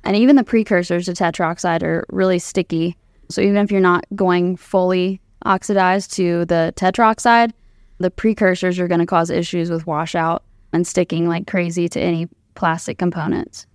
And 0.04 0.16
even 0.16 0.36
the 0.36 0.44
precursors 0.44 1.06
to 1.06 1.12
tetroxide 1.12 1.82
are 1.82 2.04
really 2.10 2.38
sticky. 2.38 2.96
So 3.30 3.40
even 3.40 3.56
if 3.56 3.70
you're 3.70 3.80
not 3.80 4.04
going 4.14 4.56
fully 4.56 5.20
oxidized 5.44 6.12
to 6.14 6.44
the 6.46 6.72
tetroxide, 6.76 7.52
the 7.98 8.10
precursors 8.10 8.78
are 8.78 8.88
going 8.88 9.00
to 9.00 9.06
cause 9.06 9.30
issues 9.30 9.70
with 9.70 9.86
washout 9.86 10.42
and 10.72 10.86
sticking 10.86 11.28
like 11.28 11.46
crazy 11.46 11.88
to 11.88 12.00
any 12.00 12.28
plastic 12.54 12.98
components. 12.98 13.66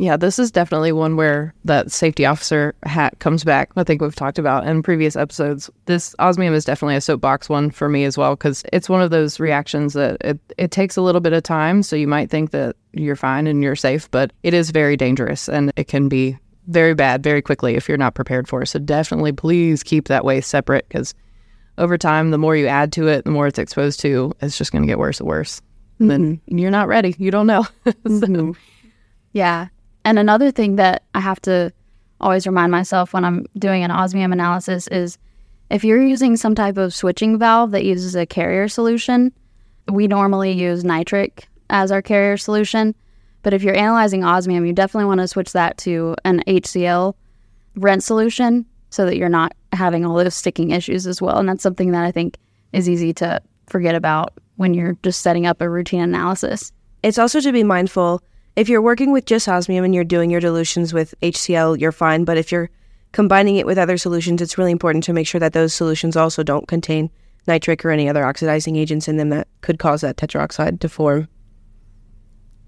Yeah, 0.00 0.16
this 0.16 0.38
is 0.38 0.50
definitely 0.50 0.92
one 0.92 1.16
where 1.16 1.54
that 1.66 1.92
safety 1.92 2.24
officer 2.24 2.74
hat 2.84 3.18
comes 3.18 3.44
back. 3.44 3.68
I 3.76 3.84
think 3.84 4.00
we've 4.00 4.14
talked 4.14 4.38
about 4.38 4.66
in 4.66 4.82
previous 4.82 5.14
episodes. 5.14 5.68
This 5.84 6.14
osmium 6.18 6.54
is 6.54 6.64
definitely 6.64 6.96
a 6.96 7.02
soapbox 7.02 7.50
one 7.50 7.70
for 7.70 7.86
me 7.90 8.04
as 8.04 8.16
well 8.16 8.34
because 8.34 8.64
it's 8.72 8.88
one 8.88 9.02
of 9.02 9.10
those 9.10 9.38
reactions 9.38 9.92
that 9.92 10.16
it, 10.22 10.40
it 10.56 10.70
takes 10.70 10.96
a 10.96 11.02
little 11.02 11.20
bit 11.20 11.34
of 11.34 11.42
time. 11.42 11.82
So 11.82 11.96
you 11.96 12.08
might 12.08 12.30
think 12.30 12.50
that 12.52 12.76
you're 12.94 13.14
fine 13.14 13.46
and 13.46 13.62
you're 13.62 13.76
safe, 13.76 14.10
but 14.10 14.32
it 14.42 14.54
is 14.54 14.70
very 14.70 14.96
dangerous 14.96 15.50
and 15.50 15.70
it 15.76 15.86
can 15.86 16.08
be 16.08 16.38
very 16.68 16.94
bad 16.94 17.22
very 17.22 17.42
quickly 17.42 17.74
if 17.74 17.86
you're 17.86 17.98
not 17.98 18.14
prepared 18.14 18.48
for 18.48 18.62
it. 18.62 18.68
So 18.68 18.78
definitely 18.78 19.32
please 19.32 19.82
keep 19.82 20.08
that 20.08 20.24
waste 20.24 20.48
separate 20.48 20.88
because 20.88 21.14
over 21.76 21.98
time, 21.98 22.30
the 22.30 22.38
more 22.38 22.56
you 22.56 22.68
add 22.68 22.90
to 22.92 23.06
it, 23.08 23.26
the 23.26 23.30
more 23.30 23.48
it's 23.48 23.58
exposed 23.58 24.00
to, 24.00 24.32
it's 24.40 24.56
just 24.56 24.72
going 24.72 24.80
to 24.82 24.88
get 24.88 24.98
worse 24.98 25.20
and 25.20 25.28
worse. 25.28 25.60
And 25.98 26.10
then 26.10 26.40
you're 26.46 26.70
not 26.70 26.88
ready. 26.88 27.14
You 27.18 27.30
don't 27.30 27.46
know. 27.46 27.64
so, 27.84 27.92
mm-hmm. 28.02 28.52
Yeah. 29.34 29.68
And 30.04 30.18
another 30.18 30.50
thing 30.50 30.76
that 30.76 31.02
I 31.14 31.20
have 31.20 31.40
to 31.42 31.72
always 32.20 32.46
remind 32.46 32.72
myself 32.72 33.12
when 33.12 33.24
I'm 33.24 33.46
doing 33.58 33.82
an 33.82 33.90
osmium 33.90 34.32
analysis 34.32 34.86
is 34.88 35.18
if 35.70 35.84
you're 35.84 36.02
using 36.02 36.36
some 36.36 36.54
type 36.54 36.76
of 36.76 36.94
switching 36.94 37.38
valve 37.38 37.70
that 37.70 37.84
uses 37.84 38.14
a 38.14 38.26
carrier 38.26 38.68
solution, 38.68 39.32
we 39.88 40.06
normally 40.06 40.52
use 40.52 40.84
nitric 40.84 41.48
as 41.70 41.92
our 41.92 42.02
carrier 42.02 42.36
solution. 42.36 42.94
But 43.42 43.54
if 43.54 43.62
you're 43.62 43.76
analyzing 43.76 44.24
osmium, 44.24 44.66
you 44.66 44.72
definitely 44.72 45.06
want 45.06 45.20
to 45.20 45.28
switch 45.28 45.52
that 45.52 45.78
to 45.78 46.14
an 46.24 46.42
HCl 46.46 47.14
rent 47.76 48.02
solution 48.02 48.66
so 48.90 49.06
that 49.06 49.16
you're 49.16 49.28
not 49.28 49.54
having 49.72 50.04
all 50.04 50.16
those 50.16 50.34
sticking 50.34 50.70
issues 50.70 51.06
as 51.06 51.22
well. 51.22 51.38
And 51.38 51.48
that's 51.48 51.62
something 51.62 51.92
that 51.92 52.04
I 52.04 52.10
think 52.10 52.36
is 52.72 52.88
easy 52.88 53.12
to 53.14 53.40
forget 53.68 53.94
about 53.94 54.34
when 54.56 54.74
you're 54.74 54.96
just 55.02 55.20
setting 55.20 55.46
up 55.46 55.60
a 55.60 55.70
routine 55.70 56.02
analysis. 56.02 56.72
It's 57.02 57.18
also 57.18 57.40
to 57.40 57.52
be 57.52 57.62
mindful 57.62 58.22
if 58.60 58.68
you're 58.68 58.82
working 58.82 59.10
with 59.10 59.24
just 59.24 59.48
osmium 59.48 59.86
and 59.86 59.94
you're 59.94 60.04
doing 60.04 60.28
your 60.28 60.40
dilutions 60.40 60.92
with 60.92 61.14
HCl, 61.22 61.80
you're 61.80 61.92
fine. 61.92 62.24
But 62.24 62.36
if 62.36 62.52
you're 62.52 62.68
combining 63.12 63.56
it 63.56 63.64
with 63.64 63.78
other 63.78 63.96
solutions, 63.96 64.42
it's 64.42 64.58
really 64.58 64.70
important 64.70 65.02
to 65.04 65.14
make 65.14 65.26
sure 65.26 65.38
that 65.38 65.54
those 65.54 65.72
solutions 65.72 66.14
also 66.14 66.42
don't 66.42 66.68
contain 66.68 67.10
nitric 67.46 67.82
or 67.86 67.90
any 67.90 68.06
other 68.06 68.22
oxidizing 68.22 68.76
agents 68.76 69.08
in 69.08 69.16
them 69.16 69.30
that 69.30 69.48
could 69.62 69.78
cause 69.78 70.02
that 70.02 70.18
tetroxide 70.18 70.78
to 70.80 70.90
form. 70.90 71.26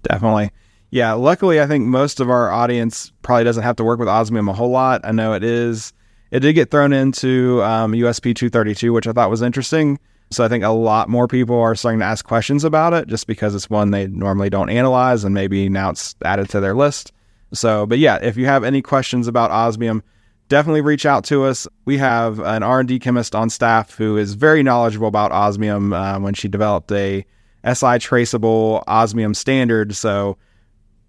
Definitely. 0.01 0.49
Yeah, 0.89 1.13
luckily, 1.13 1.61
I 1.61 1.67
think 1.67 1.85
most 1.85 2.19
of 2.19 2.27
our 2.27 2.51
audience 2.51 3.11
probably 3.21 3.43
doesn't 3.43 3.61
have 3.61 3.75
to 3.75 3.83
work 3.83 3.99
with 3.99 4.09
osmium 4.09 4.49
a 4.49 4.53
whole 4.53 4.71
lot. 4.71 5.01
I 5.03 5.11
know 5.11 5.33
it 5.33 5.43
is, 5.43 5.93
it 6.31 6.39
did 6.39 6.53
get 6.53 6.71
thrown 6.71 6.91
into 6.91 7.61
um, 7.61 7.91
USP 7.91 8.35
232, 8.35 8.91
which 8.91 9.05
I 9.05 9.11
thought 9.11 9.29
was 9.29 9.43
interesting. 9.43 9.99
So 10.33 10.43
I 10.43 10.47
think 10.47 10.63
a 10.63 10.69
lot 10.69 11.09
more 11.09 11.27
people 11.27 11.59
are 11.59 11.75
starting 11.75 11.99
to 11.99 12.05
ask 12.05 12.25
questions 12.25 12.63
about 12.63 12.93
it 12.93 13.07
just 13.07 13.27
because 13.27 13.55
it's 13.55 13.69
one 13.69 13.91
they 13.91 14.07
normally 14.07 14.49
don't 14.49 14.69
analyze 14.69 15.23
and 15.23 15.33
maybe 15.33 15.69
now 15.69 15.91
it's 15.91 16.15
added 16.23 16.49
to 16.49 16.59
their 16.59 16.73
list. 16.73 17.11
So, 17.53 17.85
but 17.85 17.99
yeah, 17.99 18.17
if 18.21 18.35
you 18.35 18.45
have 18.45 18.63
any 18.63 18.81
questions 18.81 19.27
about 19.27 19.51
osmium, 19.51 20.03
definitely 20.49 20.81
reach 20.81 21.05
out 21.05 21.23
to 21.25 21.43
us. 21.43 21.67
We 21.85 21.97
have 21.99 22.39
an 22.39 22.63
R&D 22.63 22.99
chemist 22.99 23.35
on 23.35 23.49
staff 23.49 23.95
who 23.95 24.17
is 24.17 24.33
very 24.33 24.63
knowledgeable 24.63 25.07
about 25.07 25.31
osmium 25.31 25.93
uh, 25.93 26.19
when 26.19 26.33
she 26.33 26.47
developed 26.47 26.91
a 26.91 27.25
SI 27.71 27.99
traceable 27.99 28.83
osmium 28.87 29.33
standard. 29.33 29.95
So 29.95 30.37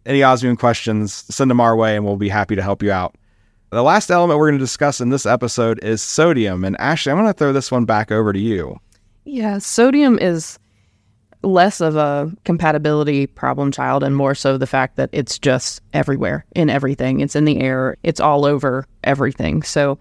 any 0.06 0.22
osmium 0.22 0.56
questions, 0.56 1.12
send 1.12 1.50
them 1.50 1.60
our 1.60 1.74
way 1.74 1.96
and 1.96 2.04
we'll 2.04 2.16
be 2.16 2.28
happy 2.28 2.56
to 2.56 2.62
help 2.62 2.82
you 2.82 2.92
out. 2.92 3.16
The 3.70 3.82
last 3.82 4.10
element 4.10 4.38
we're 4.38 4.50
going 4.50 4.58
to 4.58 4.64
discuss 4.64 5.00
in 5.00 5.08
this 5.08 5.26
episode 5.26 5.82
is 5.82 6.00
sodium. 6.00 6.64
And 6.64 6.76
Ashley, 6.78 7.10
I'm 7.10 7.18
going 7.18 7.26
to 7.26 7.36
throw 7.36 7.52
this 7.52 7.72
one 7.72 7.86
back 7.86 8.12
over 8.12 8.32
to 8.32 8.38
you. 8.38 8.78
Yeah, 9.24 9.58
sodium 9.58 10.18
is 10.18 10.58
less 11.42 11.80
of 11.80 11.96
a 11.96 12.32
compatibility 12.44 13.26
problem 13.26 13.70
child 13.70 14.02
and 14.02 14.16
more 14.16 14.34
so 14.34 14.56
the 14.56 14.66
fact 14.66 14.96
that 14.96 15.10
it's 15.12 15.38
just 15.38 15.80
everywhere 15.92 16.44
in 16.54 16.70
everything. 16.70 17.20
It's 17.20 17.36
in 17.36 17.44
the 17.44 17.60
air, 17.60 17.96
it's 18.02 18.20
all 18.20 18.46
over 18.46 18.86
everything. 19.02 19.62
So 19.62 19.98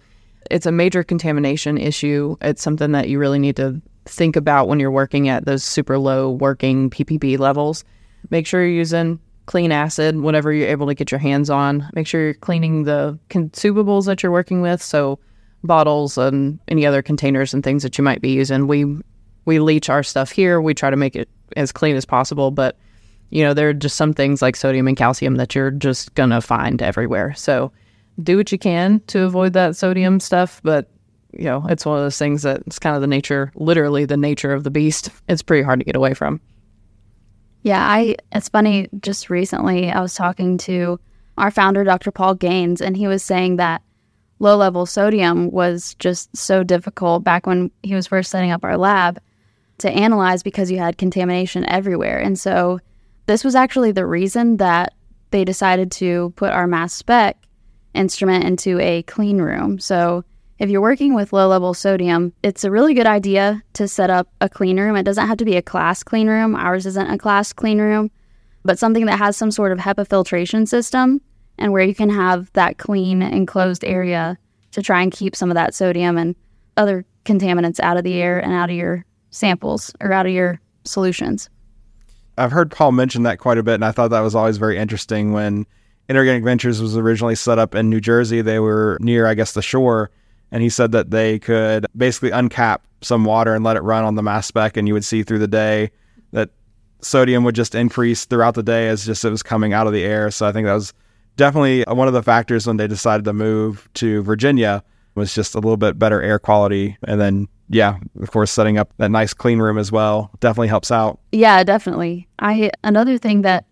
it's 0.50 0.65
a 0.65 0.72
major 0.72 1.03
contamination 1.03 1.77
issue. 1.77 2.36
It's 2.42 2.62
something 2.62 2.92
that 2.94 3.10
you 3.10 3.20
really 3.20 3.39
need 3.39 3.56
to 3.58 3.82
think 4.06 4.36
about 4.36 4.68
when 4.68 4.80
you're 4.80 4.92
working 4.92 5.30
at 5.30 5.46
those 5.46 5.63
super 5.63 5.98
low 5.98 6.32
working 6.32 6.89
ppb 6.89 7.39
levels. 7.39 7.84
Make 8.30 8.48
sure 8.48 8.62
you're 8.62 8.72
using 8.72 9.20
clean 9.46 9.72
acid 9.72 10.18
whenever 10.22 10.53
you're 10.53 10.70
able 10.70 10.88
to 10.88 10.96
get 10.96 11.12
your 11.12 11.20
hands 11.20 11.50
on. 11.50 11.89
Make 11.94 12.08
sure 12.08 12.22
you're 12.22 12.34
cleaning 12.34 12.84
the 12.84 13.20
consumables 13.30 14.06
that 14.06 14.24
you're 14.24 14.32
working 14.32 14.62
with. 14.62 14.82
So 14.82 15.20
bottles 15.63 16.18
and 16.18 16.60
any 16.68 16.86
other 16.86 17.01
containers 17.01 17.53
and 17.53 17.63
things 17.63 17.84
that 17.84 17.98
you 17.98 18.03
might 18.03 18.22
be 18.22 18.32
using. 18.32 18.68
We 18.68 19.01
we 19.46 19.60
leach 19.60 19.90
our 19.90 20.04
stuff 20.04 20.32
here. 20.32 20.62
We 20.62 20.74
try 20.74 20.90
to 20.90 20.98
make 20.98 21.16
it 21.16 21.30
as 21.56 21.72
clean 21.72 21.96
as 21.96 22.06
possible, 22.06 22.52
but 22.52 22.78
you 23.30 23.44
know, 23.44 23.54
there 23.54 23.70
are 23.70 23.74
just 23.74 23.96
some 23.96 24.14
things 24.14 24.42
like 24.42 24.56
sodium 24.56 24.88
and 24.88 24.96
calcium 24.96 25.36
that 25.36 25.56
you're 25.56 25.72
just 25.72 26.14
gonna 26.16 26.42
find 26.42 26.82
everywhere. 26.82 27.34
So 27.34 27.72
do 28.22 28.38
what 28.38 28.52
you 28.52 28.60
can 28.60 29.00
to 29.08 29.24
avoid 29.24 29.54
that 29.54 29.76
sodium 29.76 30.20
stuff, 30.20 30.62
but 30.64 30.90
you 31.32 31.46
know, 31.46 31.66
it's 31.68 31.86
one 31.86 31.98
of 31.98 32.04
those 32.04 32.18
things 32.18 32.44
that 32.44 32.62
it's 32.68 32.78
kind 32.78 32.96
of 32.96 33.02
the 33.02 33.08
nature, 33.08 33.52
literally 33.56 34.06
the 34.06 34.18
nature 34.18 34.54
of 34.54 34.64
the 34.64 34.70
beast. 34.70 35.10
It's 35.28 35.42
pretty 35.42 35.64
hard 35.64 35.80
to 35.80 35.86
get 35.86 35.96
away 35.96 36.14
from. 36.14 36.40
Yeah, 37.64 37.84
I 37.84 38.18
it's 38.32 38.50
funny 38.50 38.90
just 39.00 39.30
recently 39.30 39.90
I 39.90 40.02
was 40.02 40.14
talking 40.14 40.58
to 40.60 41.00
our 41.38 41.50
founder 41.50 41.84
Dr. 41.84 42.12
Paul 42.12 42.36
Gaines 42.36 42.82
and 42.82 42.96
he 42.96 43.08
was 43.08 43.24
saying 43.24 43.56
that 43.56 43.82
low 44.40 44.58
level 44.58 44.86
sodium 44.86 45.50
was 45.50 45.96
just 45.96 46.36
so 46.36 46.64
difficult 46.64 47.24
back 47.24 47.48
when 47.48 47.72
he 47.82 47.96
was 47.96 48.08
first 48.08 48.30
setting 48.30 48.52
up 48.52 48.64
our 48.64 48.78
lab 48.78 49.20
to 49.84 49.92
analyze 49.92 50.44
because 50.44 50.72
you 50.72 50.80
had 50.80 50.98
contamination 50.98 51.70
everywhere. 51.70 52.20
And 52.20 52.40
so 52.40 52.80
this 53.28 53.44
was 53.44 53.56
actually 53.56 53.92
the 53.92 54.06
reason 54.06 54.58
that 54.58 54.94
they 55.32 55.46
decided 55.46 55.92
to 55.94 56.34
put 56.36 56.52
our 56.52 56.68
mass 56.68 56.94
spec 56.94 57.38
instrument 57.94 58.44
into 58.44 58.80
a 58.80 59.04
clean 59.04 59.40
room. 59.40 59.80
So 59.80 60.24
if 60.60 60.70
you're 60.70 60.82
working 60.82 61.13
with 61.13 61.34
low 61.34 61.48
level 61.48 61.74
sodium, 61.74 62.34
it's 62.44 62.63
a 62.63 62.72
really 62.72 62.94
good 62.94 63.08
idea 63.08 63.62
to 63.74 63.88
set 63.88 64.10
up 64.10 64.28
a 64.42 64.50
clean 64.50 64.80
room. 64.80 64.96
It 64.96 65.04
doesn't 65.04 65.28
have 65.28 65.38
to 65.38 65.46
be 65.46 65.58
a 65.58 65.62
class 65.62 66.04
clean 66.04 66.28
room. 66.28 66.56
Ours 66.56 66.86
isn't 66.86 67.12
a 67.12 67.18
class 67.18 67.54
clean 67.54 67.80
room, 67.80 68.12
but 68.63 68.80
something 68.80 69.06
that 69.06 69.20
has 69.20 69.36
some 69.36 69.52
sort 69.52 69.72
of 69.72 69.80
HEPA 69.80 70.08
filtration 70.08 70.66
system 70.66 71.22
and 71.58 71.72
where 71.72 71.84
you 71.84 71.96
can 71.96 72.10
have 72.10 72.52
that 72.54 72.78
clean 72.78 73.22
enclosed 73.22 73.84
area 73.84 74.38
to 74.72 74.82
try 74.82 75.02
and 75.02 75.12
keep 75.12 75.36
some 75.36 75.52
of 75.52 75.56
that 75.56 75.74
sodium 75.74 76.18
and 76.18 76.36
other 76.78 77.06
contaminants 77.25 77.80
out 77.80 77.98
of 77.98 78.04
the 78.04 78.16
air 78.22 78.40
and 78.40 78.54
out 78.54 78.70
of 78.70 78.75
your 78.75 79.06
samples 79.34 79.94
or 80.00 80.13
out 80.13 80.25
of 80.25 80.32
your 80.32 80.60
solutions. 80.86 81.50
I've 82.38 82.52
heard 82.52 82.72
Paul 82.72 82.94
mention 82.94 83.24
that 83.24 83.40
quite 83.40 83.58
a 83.58 83.63
bit, 83.63 83.75
and 83.75 83.86
I 83.86 83.92
thought 83.92 84.10
that 84.10 84.22
was 84.22 84.36
always 84.36 84.58
very 84.58 84.78
interesting. 84.78 85.34
When 85.34 85.66
Inorganic 86.10 86.44
Ventures 86.44 86.82
was 86.82 86.98
originally 86.98 87.36
set 87.36 87.60
up 87.60 87.75
in 87.75 87.90
New 87.90 88.02
Jersey, 88.02 88.42
they 88.42 88.60
were 88.60 88.98
near, 89.02 89.28
I 89.28 89.34
guess, 89.34 89.54
the 89.54 89.62
shore, 89.62 90.10
and 90.52 90.63
he 90.63 90.70
said 90.70 90.92
that 90.94 91.12
they 91.12 91.40
could 91.40 91.86
basically 91.96 92.32
uncap 92.32 92.80
some 93.02 93.25
water 93.25 93.54
and 93.54 93.63
let 93.63 93.78
it 93.78 93.82
run 93.82 94.04
on 94.04 94.16
the 94.16 94.24
mass 94.24 94.48
spec, 94.48 94.78
and 94.78 94.88
you 94.88 94.94
would 94.94 95.06
see 95.06 95.24
through 95.24 95.40
the 95.40 95.48
day 95.48 95.92
that 96.32 96.50
sodium 97.02 97.44
would 97.44 97.56
just 97.56 97.75
increase 97.75 98.25
throughout 98.25 98.56
the 98.56 98.63
day 98.63 98.88
as 98.88 99.06
just 99.06 99.25
it 99.25 99.30
was 99.30 99.44
coming 99.44 99.74
out 99.74 99.88
of 99.88 99.94
the 99.94 100.04
air. 100.04 100.32
So 100.32 100.48
I 100.48 100.52
think 100.52 100.66
that 100.66 100.74
was 100.74 100.94
definitely 101.36 101.84
one 101.88 102.08
of 102.08 102.13
the 102.13 102.24
factors 102.24 102.66
when 102.66 102.78
they 102.78 102.88
decided 102.88 103.25
to 103.25 103.34
move 103.34 103.90
to 103.96 104.24
Virginia 104.24 104.84
was 105.16 105.36
just 105.36 105.54
a 105.54 105.60
little 105.60 105.78
bit 105.78 106.00
better 106.00 106.22
air 106.22 106.40
quality, 106.40 106.98
and 107.04 107.22
then 107.22 107.48
yeah, 107.74 107.98
of 108.22 108.32
course, 108.32 108.51
setting 108.51 108.77
up 108.77 108.94
that 108.98 109.12
nice 109.12 109.34
clean 109.34 109.60
room 109.60 109.77
as 109.77 109.92
well 109.92 110.32
definitely 110.39 110.68
helps 110.68 110.92
out. 110.92 111.20
Yeah, 111.32 111.63
definitely. 111.63 112.27
I 112.39 112.72
another 112.84 113.18
thing 113.18 113.42
that 113.42 113.65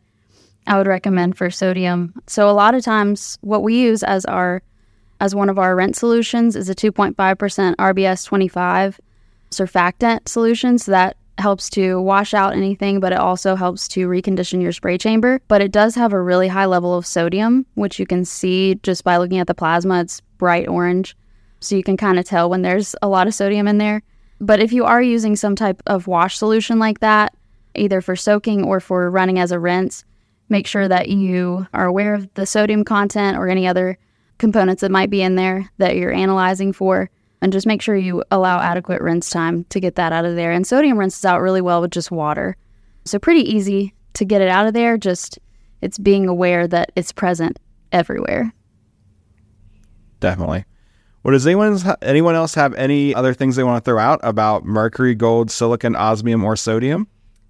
I 0.67 0.77
would 0.77 0.87
recommend 0.87 1.37
for 1.37 1.49
sodium. 1.49 2.13
So 2.27 2.49
a 2.49 2.51
lot 2.51 2.75
of 2.75 2.83
times 2.83 3.37
what 3.41 3.63
we 3.63 3.79
use 3.79 4.03
as 4.03 4.25
our 4.25 4.61
as 5.19 5.35
one 5.35 5.49
of 5.49 5.59
our 5.59 5.75
rinse 5.75 5.99
solutions 5.99 6.55
is 6.55 6.67
a 6.67 6.75
2.5% 6.75 7.15
RBS 7.75 8.25
25 8.25 8.99
surfactant 9.51 10.27
solution. 10.27 10.79
So 10.79 10.91
that 10.91 11.15
helps 11.37 11.69
to 11.71 12.01
wash 12.01 12.33
out 12.33 12.53
anything, 12.53 12.99
but 12.99 13.11
it 13.11 13.19
also 13.19 13.55
helps 13.55 13.87
to 13.89 14.07
recondition 14.07 14.61
your 14.61 14.71
spray 14.71 14.97
chamber. 14.97 15.39
But 15.47 15.61
it 15.61 15.71
does 15.71 15.95
have 15.95 16.13
a 16.13 16.21
really 16.21 16.47
high 16.47 16.65
level 16.65 16.97
of 16.97 17.05
sodium, 17.05 17.65
which 17.75 17.99
you 17.99 18.05
can 18.05 18.25
see 18.25 18.79
just 18.83 19.03
by 19.03 19.17
looking 19.17 19.39
at 19.39 19.47
the 19.47 19.53
plasma. 19.53 20.01
It's 20.01 20.21
bright 20.37 20.67
orange. 20.67 21.15
So 21.61 21.75
you 21.75 21.83
can 21.83 21.95
kind 21.95 22.19
of 22.19 22.25
tell 22.25 22.49
when 22.49 22.63
there's 22.63 22.95
a 23.01 23.07
lot 23.07 23.27
of 23.27 23.33
sodium 23.33 23.67
in 23.67 23.77
there. 23.77 24.01
But 24.39 24.59
if 24.59 24.73
you 24.73 24.85
are 24.85 25.01
using 25.01 25.35
some 25.35 25.55
type 25.55 25.81
of 25.85 26.07
wash 26.07 26.37
solution 26.37 26.79
like 26.79 26.99
that, 26.99 27.35
either 27.75 28.01
for 28.01 28.15
soaking 28.15 28.65
or 28.65 28.79
for 28.79 29.09
running 29.09 29.39
as 29.39 29.51
a 29.51 29.59
rinse, 29.59 30.03
make 30.49 30.67
sure 30.67 30.87
that 30.87 31.09
you 31.09 31.67
are 31.73 31.85
aware 31.85 32.15
of 32.15 32.33
the 32.33 32.45
sodium 32.45 32.83
content 32.83 33.37
or 33.37 33.47
any 33.47 33.67
other 33.67 33.97
components 34.39 34.81
that 34.81 34.91
might 34.91 35.11
be 35.11 35.21
in 35.21 35.35
there 35.35 35.69
that 35.77 35.95
you're 35.95 36.11
analyzing 36.11 36.73
for. 36.73 37.09
And 37.43 37.53
just 37.53 37.67
make 37.67 37.81
sure 37.81 37.95
you 37.95 38.23
allow 38.29 38.59
adequate 38.59 39.01
rinse 39.01 39.29
time 39.29 39.63
to 39.65 39.79
get 39.79 39.95
that 39.95 40.13
out 40.13 40.25
of 40.25 40.35
there. 40.35 40.51
And 40.51 40.65
sodium 40.65 40.97
rinses 40.97 41.25
out 41.25 41.41
really 41.41 41.61
well 41.61 41.81
with 41.81 41.91
just 41.91 42.11
water. 42.11 42.55
So, 43.05 43.17
pretty 43.17 43.41
easy 43.41 43.95
to 44.13 44.25
get 44.25 44.41
it 44.41 44.47
out 44.47 44.67
of 44.67 44.73
there. 44.73 44.95
Just 44.97 45.39
it's 45.81 45.97
being 45.97 46.27
aware 46.27 46.67
that 46.67 46.91
it's 46.95 47.11
present 47.11 47.57
everywhere. 47.91 48.53
Definitely. 50.19 50.65
Well, 51.23 51.33
does 51.33 51.45
anyone 51.45 51.77
anyone 52.01 52.35
else 52.35 52.55
have 52.55 52.73
any 52.73 53.13
other 53.13 53.33
things 53.33 53.55
they 53.55 53.63
want 53.63 53.83
to 53.83 53.89
throw 53.89 53.99
out 53.99 54.19
about 54.23 54.65
mercury, 54.65 55.13
gold, 55.13 55.51
silicon, 55.51 55.95
osmium, 55.95 56.43
or 56.43 56.55
sodium? 56.55 57.07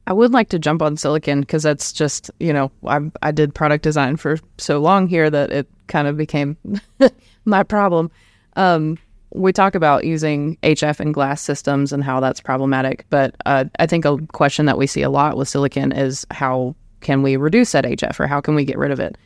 I 0.08 0.13
would 0.13 0.34
like 0.34 0.50
to 0.50 0.60
jump 0.60 0.82
on 0.82 0.98
silicon 0.98 1.42
because 1.42 1.63
that's 1.63 1.94
just 1.94 2.30
you 2.40 2.51
know 2.51 2.72
I 2.86 3.00
I 3.22 3.32
did 3.32 3.56
product 3.56 3.84
design 3.84 4.18
for 4.18 4.40
so 4.58 4.80
long 4.80 5.08
here 5.08 5.30
that 5.30 5.51
it 5.51 5.70
kind 5.88 6.08
of 6.08 6.18
became 6.18 6.58
my 7.46 7.63
problem. 7.63 8.12
Um, 8.58 8.98
we 9.34 9.54
talk 9.54 9.75
about 9.75 10.04
using 10.04 10.58
HF 10.63 11.00
and 11.00 11.13
glass 11.13 11.42
systems 11.42 11.94
and 11.94 12.04
how 12.04 12.20
that's 12.20 12.42
problematic, 12.42 13.06
but 13.10 13.36
uh, 13.46 13.63
I 13.80 13.86
think 13.86 14.04
a 14.04 14.18
question 14.34 14.66
that 14.66 14.78
we 14.78 14.88
see 14.88 15.04
a 15.04 15.10
lot 15.10 15.38
with 15.38 15.48
silicon 15.48 15.94
is 15.94 16.25
how 16.32 16.75
can 17.00 17.22
we 17.22 17.38
reduce 17.38 17.72
that 17.72 17.86
HF 17.86 18.20
or 18.20 18.28
how 18.28 18.42
can 18.42 18.56
we 18.56 18.66
get 18.66 18.78
rid 18.78 18.92
of 18.92 19.00
it? 19.00 19.18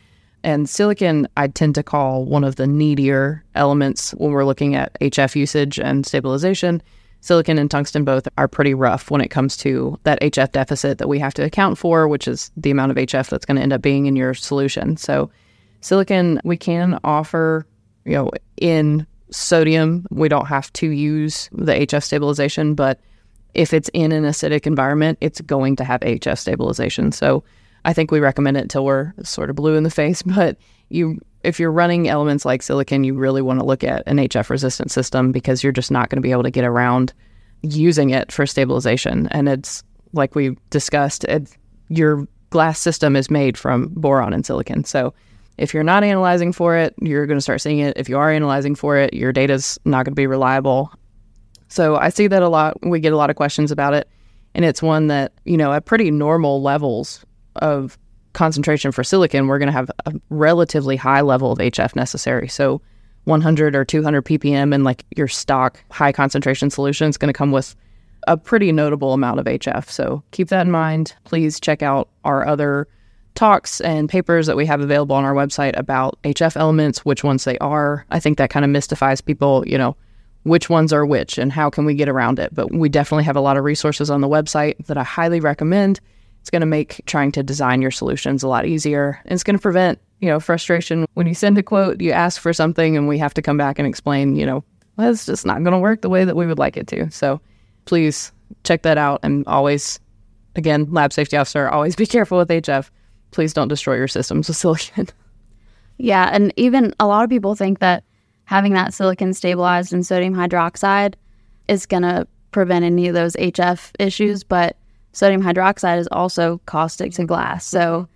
And 0.45 0.69
silicon, 0.69 1.27
I 1.37 1.47
tend 1.47 1.73
to 1.73 1.81
call 1.81 2.23
one 2.23 2.43
of 2.43 2.55
the 2.55 2.67
needier 2.67 3.43
elements 3.55 4.11
when 4.11 4.31
we're 4.31 4.45
looking 4.45 4.75
at 4.75 4.95
HF 5.01 5.35
usage 5.35 5.79
and 5.79 6.05
stabilization. 6.05 6.83
Silicon 7.21 7.57
and 7.57 7.71
tungsten 7.71 8.05
both 8.05 8.27
are 8.37 8.47
pretty 8.47 8.75
rough 8.75 9.09
when 9.09 9.21
it 9.21 9.29
comes 9.29 9.57
to 9.57 9.99
that 10.03 10.21
HF 10.21 10.51
deficit 10.51 10.99
that 10.99 11.09
we 11.09 11.17
have 11.17 11.33
to 11.33 11.43
account 11.43 11.79
for, 11.79 12.07
which 12.07 12.27
is 12.27 12.51
the 12.55 12.69
amount 12.69 12.91
of 12.91 12.97
HF 12.97 13.27
that's 13.27 13.43
going 13.43 13.55
to 13.55 13.63
end 13.63 13.73
up 13.73 13.81
being 13.81 14.05
in 14.05 14.15
your 14.15 14.35
solution. 14.35 14.97
So, 14.97 15.31
silicon, 15.81 16.39
we 16.43 16.57
can 16.57 16.99
offer, 17.03 17.65
you 18.05 18.13
know, 18.13 18.29
in 18.57 19.07
sodium. 19.31 20.05
We 20.11 20.29
don't 20.29 20.45
have 20.45 20.71
to 20.73 20.91
use 20.91 21.49
the 21.53 21.73
HF 21.73 22.03
stabilization, 22.03 22.75
but 22.75 22.99
if 23.55 23.73
it's 23.73 23.89
in 23.95 24.11
an 24.11 24.25
acidic 24.25 24.67
environment, 24.67 25.17
it's 25.21 25.41
going 25.41 25.75
to 25.77 25.83
have 25.83 26.01
HF 26.01 26.37
stabilization. 26.37 27.11
So 27.11 27.43
I 27.85 27.93
think 27.93 28.11
we 28.11 28.19
recommend 28.19 28.57
it 28.57 28.61
until 28.61 28.83
we're 28.83 29.13
sort 29.23 29.49
of 29.49 29.55
blue 29.55 29.75
in 29.75 29.83
the 29.83 29.89
face. 29.89 30.21
But 30.35 30.57
you, 30.89 31.19
if 31.43 31.59
you're 31.59 31.71
running 31.71 32.09
elements 32.09 32.45
like 32.45 32.61
silicon, 32.61 33.03
you 33.03 33.13
really 33.13 33.41
want 33.41 33.59
to 33.59 33.65
look 33.65 33.83
at 33.83 34.03
an 34.05 34.17
HF 34.17 34.49
resistant 34.49 34.91
system 34.91 35.31
because 35.31 35.63
you're 35.63 35.71
just 35.71 35.91
not 35.91 36.09
going 36.09 36.17
to 36.17 36.21
be 36.21 36.31
able 36.31 36.43
to 36.43 36.51
get 36.51 36.65
around 36.65 37.13
using 37.61 38.09
it 38.09 38.31
for 38.31 38.45
stabilization. 38.45 39.27
And 39.31 39.47
it's 39.47 39.83
like 40.13 40.35
we 40.35 40.57
discussed, 40.69 41.25
your 41.87 42.27
glass 42.49 42.79
system 42.79 43.15
is 43.15 43.31
made 43.31 43.57
from 43.57 43.87
boron 43.89 44.33
and 44.33 44.45
silicon. 44.45 44.83
So 44.83 45.13
if 45.57 45.73
you're 45.73 45.83
not 45.83 46.03
analyzing 46.03 46.51
for 46.51 46.75
it, 46.75 46.93
you're 47.01 47.25
going 47.25 47.37
to 47.37 47.41
start 47.41 47.61
seeing 47.61 47.79
it. 47.79 47.97
If 47.97 48.09
you 48.09 48.17
are 48.17 48.29
analyzing 48.29 48.75
for 48.75 48.97
it, 48.97 49.13
your 49.13 49.31
data's 49.31 49.79
not 49.85 50.05
going 50.05 50.11
to 50.11 50.15
be 50.15 50.27
reliable. 50.27 50.91
So 51.69 51.95
I 51.95 52.09
see 52.09 52.27
that 52.27 52.43
a 52.43 52.49
lot. 52.49 52.77
We 52.83 52.99
get 52.99 53.13
a 53.13 53.17
lot 53.17 53.29
of 53.29 53.35
questions 53.35 53.71
about 53.71 53.93
it. 53.93 54.07
And 54.53 54.63
it's 54.63 54.81
one 54.81 55.07
that, 55.07 55.33
you 55.45 55.57
know, 55.57 55.73
at 55.73 55.85
pretty 55.85 56.11
normal 56.11 56.61
levels 56.61 57.24
of 57.57 57.97
concentration 58.33 58.91
for 58.91 59.03
silicon, 59.03 59.47
we're 59.47 59.59
going 59.59 59.67
to 59.67 59.73
have 59.73 59.91
a 60.05 60.13
relatively 60.29 60.95
high 60.95 61.21
level 61.21 61.51
of 61.51 61.59
HF 61.59 61.95
necessary. 61.95 62.47
So 62.47 62.81
100 63.25 63.75
or 63.75 63.83
200 63.83 64.23
ppm 64.23 64.73
in 64.73 64.83
like 64.83 65.03
your 65.17 65.27
stock 65.27 65.83
high 65.91 66.11
concentration 66.11 66.69
solution 66.69 67.09
is 67.09 67.17
going 67.17 67.33
to 67.33 67.37
come 67.37 67.51
with 67.51 67.75
a 68.27 68.37
pretty 68.37 68.71
notable 68.71 69.13
amount 69.13 69.39
of 69.39 69.45
HF. 69.45 69.89
So 69.89 70.23
keep 70.31 70.49
that 70.49 70.65
in 70.65 70.71
mind. 70.71 71.15
Please 71.23 71.59
check 71.59 71.81
out 71.81 72.09
our 72.23 72.45
other 72.47 72.87
talks 73.35 73.81
and 73.81 74.09
papers 74.09 74.47
that 74.47 74.55
we 74.55 74.65
have 74.65 74.81
available 74.81 75.15
on 75.15 75.25
our 75.25 75.33
website 75.33 75.77
about 75.77 76.17
HF 76.23 76.55
elements, 76.55 77.03
which 77.03 77.23
ones 77.23 77.43
they 77.43 77.57
are. 77.59 78.05
I 78.09 78.19
think 78.19 78.37
that 78.37 78.49
kind 78.49 78.63
of 78.63 78.71
mystifies 78.71 79.21
people, 79.21 79.67
you 79.67 79.77
know, 79.77 79.95
which 80.43 80.69
ones 80.69 80.93
are 80.93 81.05
which 81.05 81.37
and 81.37 81.51
how 81.51 81.69
can 81.69 81.85
we 81.85 81.93
get 81.93 82.09
around 82.09 82.39
it. 82.39 82.53
But 82.53 82.71
we 82.71 82.89
definitely 82.89 83.25
have 83.25 83.35
a 83.35 83.41
lot 83.41 83.57
of 83.57 83.63
resources 83.63 84.09
on 84.09 84.21
the 84.21 84.29
website 84.29 84.85
that 84.85 84.97
I 84.97 85.03
highly 85.03 85.39
recommend. 85.39 85.99
It's 86.45 86.51
going 86.51 86.61
to 86.61 86.67
make 86.67 87.01
trying 87.07 87.31
to 87.31 87.41
design 87.41 87.81
your 87.81 87.89
solutions 87.89 88.43
a 88.43 88.47
lot 88.47 88.67
easier. 88.67 89.19
And 89.25 89.33
it's 89.33 89.41
going 89.43 89.57
to 89.57 89.61
prevent, 89.61 89.99
you 90.19 90.29
know, 90.29 90.39
frustration 90.39 91.07
when 91.15 91.25
you 91.25 91.33
send 91.33 91.57
a 91.57 91.63
quote, 91.63 91.99
you 91.99 92.11
ask 92.11 92.39
for 92.39 92.53
something 92.53 92.95
and 92.95 93.07
we 93.07 93.17
have 93.17 93.33
to 93.33 93.41
come 93.41 93.57
back 93.57 93.79
and 93.79 93.87
explain, 93.87 94.35
you 94.35 94.45
know, 94.45 94.63
well, 94.95 95.09
it's 95.09 95.25
just 95.25 95.43
not 95.43 95.63
going 95.63 95.73
to 95.73 95.79
work 95.79 96.01
the 96.01 96.09
way 96.09 96.23
that 96.23 96.35
we 96.35 96.45
would 96.45 96.59
like 96.59 96.77
it 96.77 96.85
to. 96.89 97.09
So 97.09 97.41
please 97.85 98.31
check 98.63 98.83
that 98.83 98.99
out 98.99 99.21
and 99.23 99.43
always 99.47 99.99
again, 100.55 100.85
lab 100.91 101.11
safety 101.11 101.35
officer, 101.35 101.67
always 101.67 101.95
be 101.95 102.05
careful 102.05 102.37
with 102.37 102.49
HF 102.49 102.91
please 103.35 103.53
don't 103.53 103.67
destroy 103.67 103.95
your 103.95 104.07
systems 104.07 104.47
with 104.47 104.57
silicon. 104.57 105.07
Yeah, 105.97 106.29
and 106.33 106.51
even 106.57 106.93
a 106.99 107.07
lot 107.07 107.23
of 107.23 107.29
people 107.29 107.55
think 107.55 107.79
that 107.79 108.03
having 108.43 108.73
that 108.73 108.93
silicon 108.93 109.33
stabilized 109.33 109.93
in 109.93 110.03
sodium 110.03 110.33
hydroxide 110.33 111.13
is 111.69 111.85
going 111.85 112.03
to 112.03 112.27
prevent 112.51 112.83
any 112.83 113.07
of 113.07 113.13
those 113.13 113.37
HF 113.37 113.91
issues, 113.97 114.43
but 114.43 114.75
sodium 115.15 115.41
hydroxide 115.41 115.97
is 115.97 116.09
also 116.11 116.59
caustic 116.65 117.13
to 117.13 117.25
glass. 117.25 117.65
So 117.65 118.07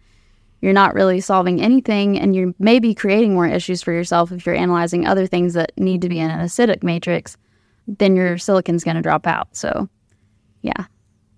you're 0.61 0.73
not 0.73 0.93
really 0.93 1.21
solving 1.21 1.61
anything, 1.61 2.19
and 2.19 2.35
you 2.35 2.53
may 2.59 2.79
be 2.79 2.93
creating 2.93 3.33
more 3.33 3.47
issues 3.47 3.81
for 3.81 3.93
yourself 3.93 4.31
if 4.31 4.45
you're 4.45 4.55
analyzing 4.55 5.07
other 5.07 5.25
things 5.25 5.53
that 5.53 5.71
need 5.77 6.01
to 6.01 6.09
be 6.09 6.19
in 6.19 6.29
an 6.29 6.45
acidic 6.45 6.83
matrix. 6.83 7.37
Then 7.87 8.15
your 8.15 8.35
silicon's 8.35 8.83
going 8.83 8.97
to 8.97 9.01
drop 9.01 9.25
out. 9.25 9.55
So, 9.55 9.87
yeah, 10.61 10.85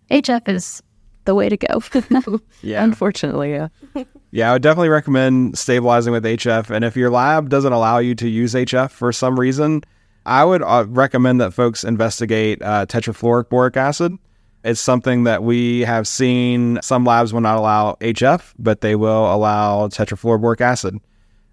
HF 0.09 0.49
is 0.49 0.81
the 1.25 1.35
way 1.35 1.49
to 1.49 1.57
go. 1.57 1.83
yeah. 2.61 2.83
Unfortunately, 2.83 3.51
yeah. 3.51 3.67
yeah, 4.31 4.49
I 4.49 4.53
would 4.53 4.63
definitely 4.63 4.89
recommend 4.89 5.57
stabilizing 5.57 6.11
with 6.11 6.25
HF. 6.25 6.71
And 6.71 6.83
if 6.83 6.97
your 6.97 7.11
lab 7.11 7.49
doesn't 7.49 7.71
allow 7.71 7.99
you 7.99 8.15
to 8.15 8.27
use 8.27 8.55
HF 8.55 8.89
for 8.89 9.13
some 9.13 9.39
reason, 9.39 9.83
I 10.25 10.43
would 10.43 10.63
uh, 10.63 10.85
recommend 10.87 11.39
that 11.41 11.53
folks 11.53 11.83
investigate 11.83 12.61
uh, 12.63 12.87
tetrafluoroboric 12.87 13.77
acid. 13.77 14.17
It's 14.63 14.79
something 14.79 15.23
that 15.23 15.43
we 15.43 15.81
have 15.81 16.07
seen 16.07 16.79
some 16.81 17.03
labs 17.03 17.33
will 17.33 17.41
not 17.41 17.57
allow 17.57 17.95
HF, 17.95 18.53
but 18.59 18.81
they 18.81 18.95
will 18.95 19.33
allow 19.33 19.87
tetrafluoroboric 19.87 20.61
acid. 20.61 20.99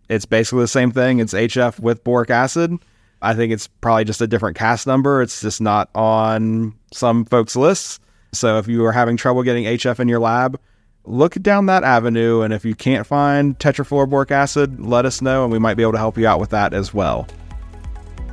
It's 0.09 0.27
basically 0.27 0.61
the 0.61 0.68
same 0.68 0.90
thing. 0.90 1.18
It's 1.18 1.35
HF 1.35 1.81
with 1.81 2.05
boric 2.05 2.31
acid. 2.31 2.79
I 3.21 3.35
think 3.35 3.53
it's 3.53 3.66
probably 3.66 4.05
just 4.05 4.21
a 4.21 4.27
different 4.27 4.57
CAS 4.57 4.87
number. 4.87 5.23
It's 5.23 5.40
just 5.40 5.61
not 5.61 5.90
on 5.94 6.75
some 6.92 7.25
folks' 7.25 7.57
lists. 7.57 7.99
So 8.33 8.59
if 8.59 8.68
you 8.68 8.85
are 8.85 8.92
having 8.92 9.16
trouble 9.16 9.42
getting 9.42 9.64
HF 9.64 10.01
in 10.01 10.09
your 10.09 10.21
lab, 10.21 10.61
look 11.05 11.35
down 11.35 11.66
that 11.66 11.85
avenue. 11.85 12.42
And 12.42 12.53
if 12.53 12.64
you 12.64 12.75
can't 12.75 13.07
find 13.07 13.59
tetrafluoroboric 13.59 14.31
acid, 14.31 14.81
let 14.81 15.07
us 15.07 15.23
know 15.23 15.44
and 15.44 15.53
we 15.53 15.59
might 15.59 15.75
be 15.75 15.83
able 15.83 15.92
to 15.92 15.99
help 15.99 16.18
you 16.18 16.27
out 16.27 16.40
with 16.40 16.51
that 16.51 16.75
as 16.75 16.92
well. 16.92 17.27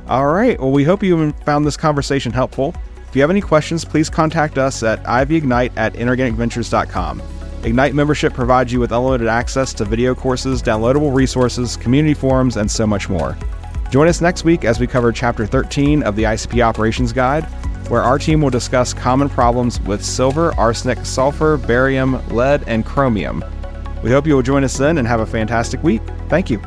All 0.08 0.28
right. 0.28 0.60
Well, 0.60 0.70
we 0.70 0.84
hope 0.84 1.02
you 1.02 1.32
found 1.44 1.66
this 1.66 1.76
conversation 1.76 2.32
helpful. 2.32 2.74
If 3.08 3.16
you 3.16 3.22
have 3.22 3.30
any 3.30 3.40
questions, 3.40 3.84
please 3.84 4.10
contact 4.10 4.58
us 4.58 4.82
at 4.82 5.02
ivignite 5.04 5.72
at 5.76 5.94
inorganicventures.com. 5.94 7.22
Ignite 7.62 7.94
membership 7.94 8.34
provides 8.34 8.72
you 8.72 8.80
with 8.80 8.92
unlimited 8.92 9.28
access 9.28 9.72
to 9.74 9.84
video 9.84 10.14
courses, 10.14 10.62
downloadable 10.62 11.14
resources, 11.14 11.76
community 11.76 12.14
forums, 12.14 12.56
and 12.56 12.70
so 12.70 12.86
much 12.86 13.08
more. 13.08 13.36
Join 13.90 14.08
us 14.08 14.20
next 14.20 14.44
week 14.44 14.64
as 14.64 14.78
we 14.78 14.86
cover 14.86 15.12
Chapter 15.12 15.46
13 15.46 16.02
of 16.02 16.16
the 16.16 16.24
ICP 16.24 16.60
Operations 16.60 17.12
Guide 17.12 17.46
where 17.88 18.02
our 18.02 18.18
team 18.18 18.40
will 18.40 18.50
discuss 18.50 18.92
common 18.92 19.28
problems 19.28 19.80
with 19.82 20.04
silver, 20.04 20.54
arsenic, 20.58 21.04
sulfur, 21.04 21.56
barium, 21.56 22.26
lead, 22.28 22.64
and 22.66 22.84
chromium. 22.84 23.44
We 24.02 24.10
hope 24.10 24.26
you 24.26 24.34
will 24.34 24.42
join 24.42 24.64
us 24.64 24.76
then 24.76 24.98
and 24.98 25.08
have 25.08 25.20
a 25.20 25.26
fantastic 25.26 25.82
week. 25.82 26.02
Thank 26.28 26.50
you. 26.50 26.60